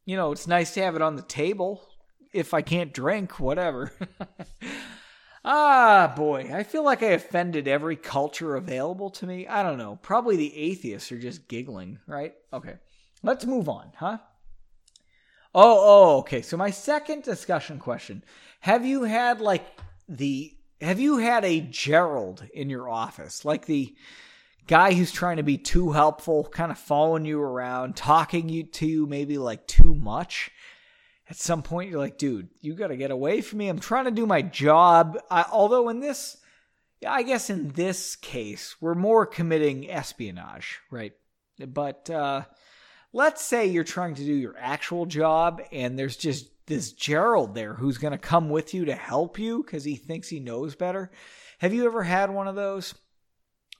[0.04, 1.88] you know, it's nice to have it on the table
[2.32, 3.92] if I can't drink, whatever.
[5.44, 9.46] ah, boy, I feel like I offended every culture available to me.
[9.46, 9.98] I don't know.
[10.02, 12.34] Probably the atheists are just giggling, right?
[12.52, 12.76] Okay,
[13.22, 14.18] let's move on, huh?
[15.54, 16.42] Oh, oh, okay.
[16.42, 18.24] So my second discussion question:
[18.60, 19.66] Have you had like
[20.08, 23.94] the have you had a Gerald in your office, like the
[24.66, 28.86] guy who's trying to be too helpful, kind of following you around, talking you to
[28.86, 30.50] you maybe like too much?
[31.28, 33.68] At some point you're like, dude, you got to get away from me.
[33.68, 35.18] I'm trying to do my job.
[35.30, 36.36] I, although in this,
[37.06, 41.12] I guess in this case, we're more committing espionage, right?
[41.58, 42.42] But uh,
[43.12, 47.74] let's say you're trying to do your actual job and there's just this Gerald there
[47.74, 51.10] who's going to come with you to help you because he thinks he knows better.
[51.58, 52.94] Have you ever had one of those?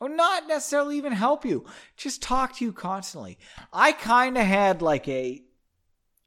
[0.01, 1.64] Or not necessarily even help you,
[1.97, 3.39] just talk to you constantly.
[3.73, 5.43] I kind of had like a,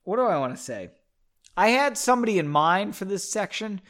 [0.04, 0.92] what do I want to say?
[1.58, 3.82] I had somebody in mind for this section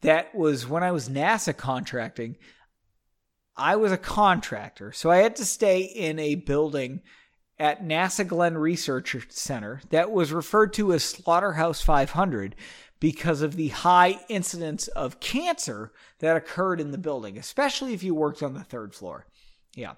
[0.00, 2.36] that was when I was NASA contracting.
[3.56, 7.00] I was a contractor, so I had to stay in a building
[7.58, 12.54] at NASA Glenn Research Center that was referred to as Slaughterhouse 500
[13.00, 18.14] because of the high incidence of cancer that occurred in the building, especially if you
[18.14, 19.26] worked on the third floor.
[19.74, 19.94] Yeah.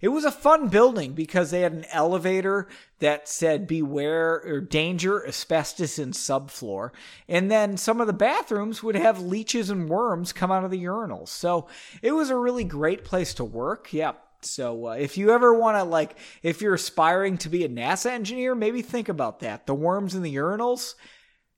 [0.00, 2.68] It was a fun building because they had an elevator
[3.00, 6.90] that said beware or danger asbestos in subfloor.
[7.28, 10.84] And then some of the bathrooms would have leeches and worms come out of the
[10.84, 11.28] urinals.
[11.28, 11.68] So
[12.02, 13.92] it was a really great place to work.
[13.92, 14.12] Yeah.
[14.42, 18.10] So uh, if you ever want to like if you're aspiring to be a NASA
[18.10, 19.66] engineer, maybe think about that.
[19.66, 20.94] The worms in the urinals.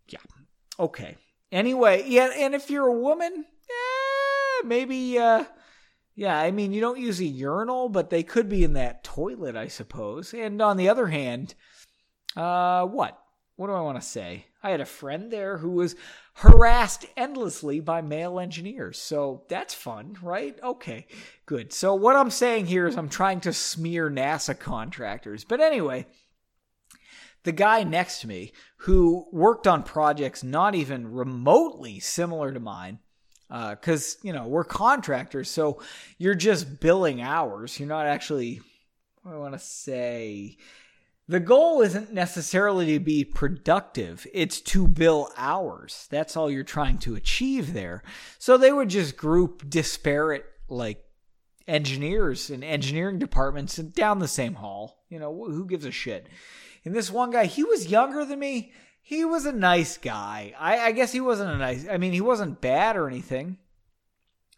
[0.09, 0.19] Yeah.
[0.78, 1.16] Okay.
[1.51, 5.44] Anyway, yeah, and if you're a woman, eh, maybe uh
[6.14, 9.56] yeah, I mean, you don't use a urinal, but they could be in that toilet,
[9.56, 10.34] I suppose.
[10.34, 11.55] And on the other hand,
[12.36, 13.18] uh, what?
[13.56, 14.47] What do I want to say?
[14.62, 15.97] I had a friend there who was
[16.34, 18.98] harassed endlessly by male engineers.
[18.98, 20.59] So that's fun, right?
[20.62, 21.06] Okay,
[21.47, 21.72] good.
[21.72, 25.44] So what I'm saying here is I'm trying to smear NASA contractors.
[25.44, 26.06] But anyway,
[27.44, 33.01] the guy next to me who worked on projects not even remotely similar to mine
[33.53, 35.83] because uh, you know we're contractors, so
[36.16, 37.79] you're just billing hours.
[37.79, 38.61] You're not actually.
[39.24, 40.57] I want to say.
[41.29, 46.09] The goal isn't necessarily to be productive, it's to bill hours.
[46.11, 48.03] That's all you're trying to achieve there.
[48.39, 51.03] So they would just group disparate, like,
[51.69, 55.05] engineers and engineering departments down the same hall.
[55.09, 56.27] You know, who gives a shit?
[56.85, 58.73] And this one guy, he was younger than me
[59.03, 60.55] he was a nice guy.
[60.59, 61.87] I, I guess he wasn't a nice.
[61.89, 63.59] I mean, he wasn't bad or anything,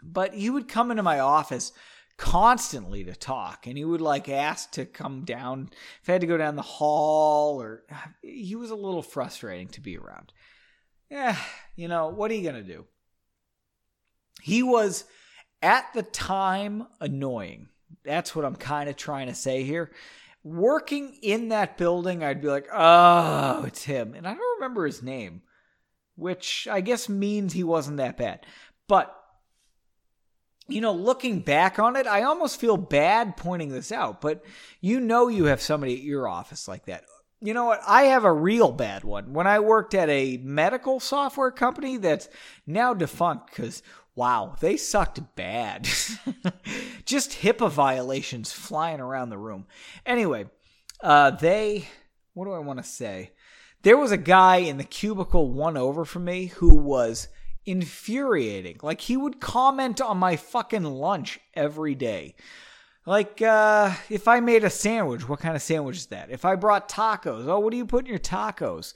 [0.03, 1.73] but he would come into my office
[2.17, 5.69] constantly to talk and he would like ask to come down
[6.01, 7.83] if I had to go down the hall or
[8.23, 10.33] he was a little frustrating to be around.
[11.11, 11.37] Yeah,
[11.75, 12.85] you know, what are you to do?
[14.43, 15.05] He was
[15.63, 17.69] at the time annoying.
[18.05, 19.91] That's what I'm kind of trying to say here
[20.45, 24.15] working in that building, I'd be like, oh, it's him.
[24.15, 25.43] And I don't remember his name,
[26.15, 28.47] which I guess means he wasn't that bad.
[28.87, 29.15] But,
[30.69, 34.45] you know, looking back on it, I almost feel bad pointing this out, but
[34.81, 37.05] you know you have somebody at your office like that.
[37.41, 37.81] You know what?
[37.87, 39.33] I have a real bad one.
[39.33, 42.29] When I worked at a medical software company that's
[42.67, 43.83] now defunct because
[44.17, 45.85] Wow, they sucked bad.
[47.05, 49.67] Just HIPAA violations flying around the room.
[50.07, 50.47] Anyway,
[51.01, 51.89] uh, they,
[52.33, 53.33] what do I want to say?
[53.83, 57.29] There was a guy in the cubicle one over from me who was
[57.67, 58.79] infuriating.
[58.83, 62.37] Like, he would comment on my fucking lunch every day.
[63.07, 66.31] Like, uh, if I made a sandwich, what kind of sandwich is that?
[66.31, 68.95] If I brought tacos, oh, what do you put in your tacos?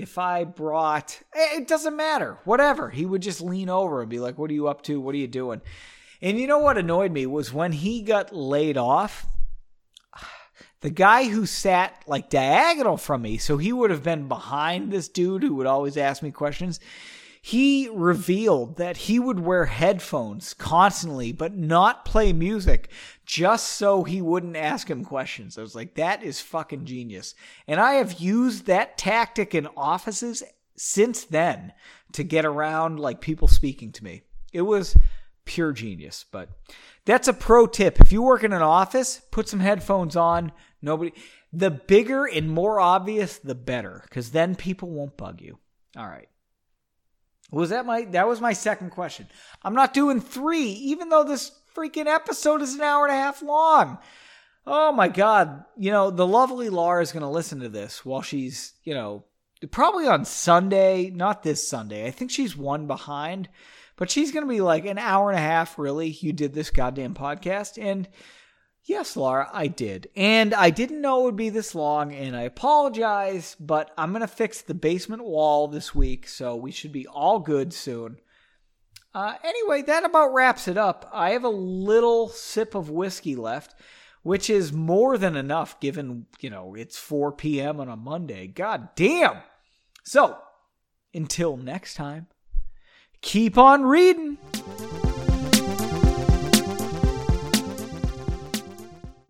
[0.00, 2.88] If I brought, eh, it doesn't matter, whatever.
[2.88, 5.00] He would just lean over and be like, What are you up to?
[5.00, 5.60] What are you doing?
[6.22, 9.26] And you know what annoyed me was when he got laid off,
[10.80, 15.08] the guy who sat like diagonal from me, so he would have been behind this
[15.08, 16.80] dude who would always ask me questions
[17.42, 22.90] he revealed that he would wear headphones constantly, but not play music
[23.24, 25.56] just so he wouldn't ask him questions.
[25.56, 27.34] I was like, that is fucking genius.
[27.66, 30.42] And I have used that tactic in offices
[30.76, 31.72] since then
[32.12, 34.22] to get around like people speaking to me.
[34.52, 34.94] It was
[35.46, 36.50] pure genius, but
[37.06, 38.00] that's a pro tip.
[38.00, 40.52] If you work in an office, put some headphones on.
[40.82, 41.12] Nobody,
[41.52, 45.58] the bigger and more obvious, the better, because then people won't bug you.
[45.96, 46.28] All right.
[47.50, 49.26] Was that my that was my second question.
[49.62, 53.42] I'm not doing 3 even though this freaking episode is an hour and a half
[53.42, 53.98] long.
[54.66, 58.22] Oh my god, you know, the lovely Laura is going to listen to this while
[58.22, 59.24] she's, you know,
[59.70, 62.06] probably on Sunday, not this Sunday.
[62.06, 63.48] I think she's one behind,
[63.96, 66.08] but she's going to be like an hour and a half really.
[66.08, 68.08] You did this goddamn podcast and
[68.90, 70.08] Yes, Laura, I did.
[70.16, 74.22] And I didn't know it would be this long, and I apologize, but I'm going
[74.22, 78.16] to fix the basement wall this week, so we should be all good soon.
[79.14, 81.08] Uh, anyway, that about wraps it up.
[81.12, 83.76] I have a little sip of whiskey left,
[84.24, 87.78] which is more than enough given, you know, it's 4 p.m.
[87.78, 88.48] on a Monday.
[88.48, 89.36] God damn!
[90.02, 90.36] So,
[91.14, 92.26] until next time,
[93.22, 94.36] keep on reading.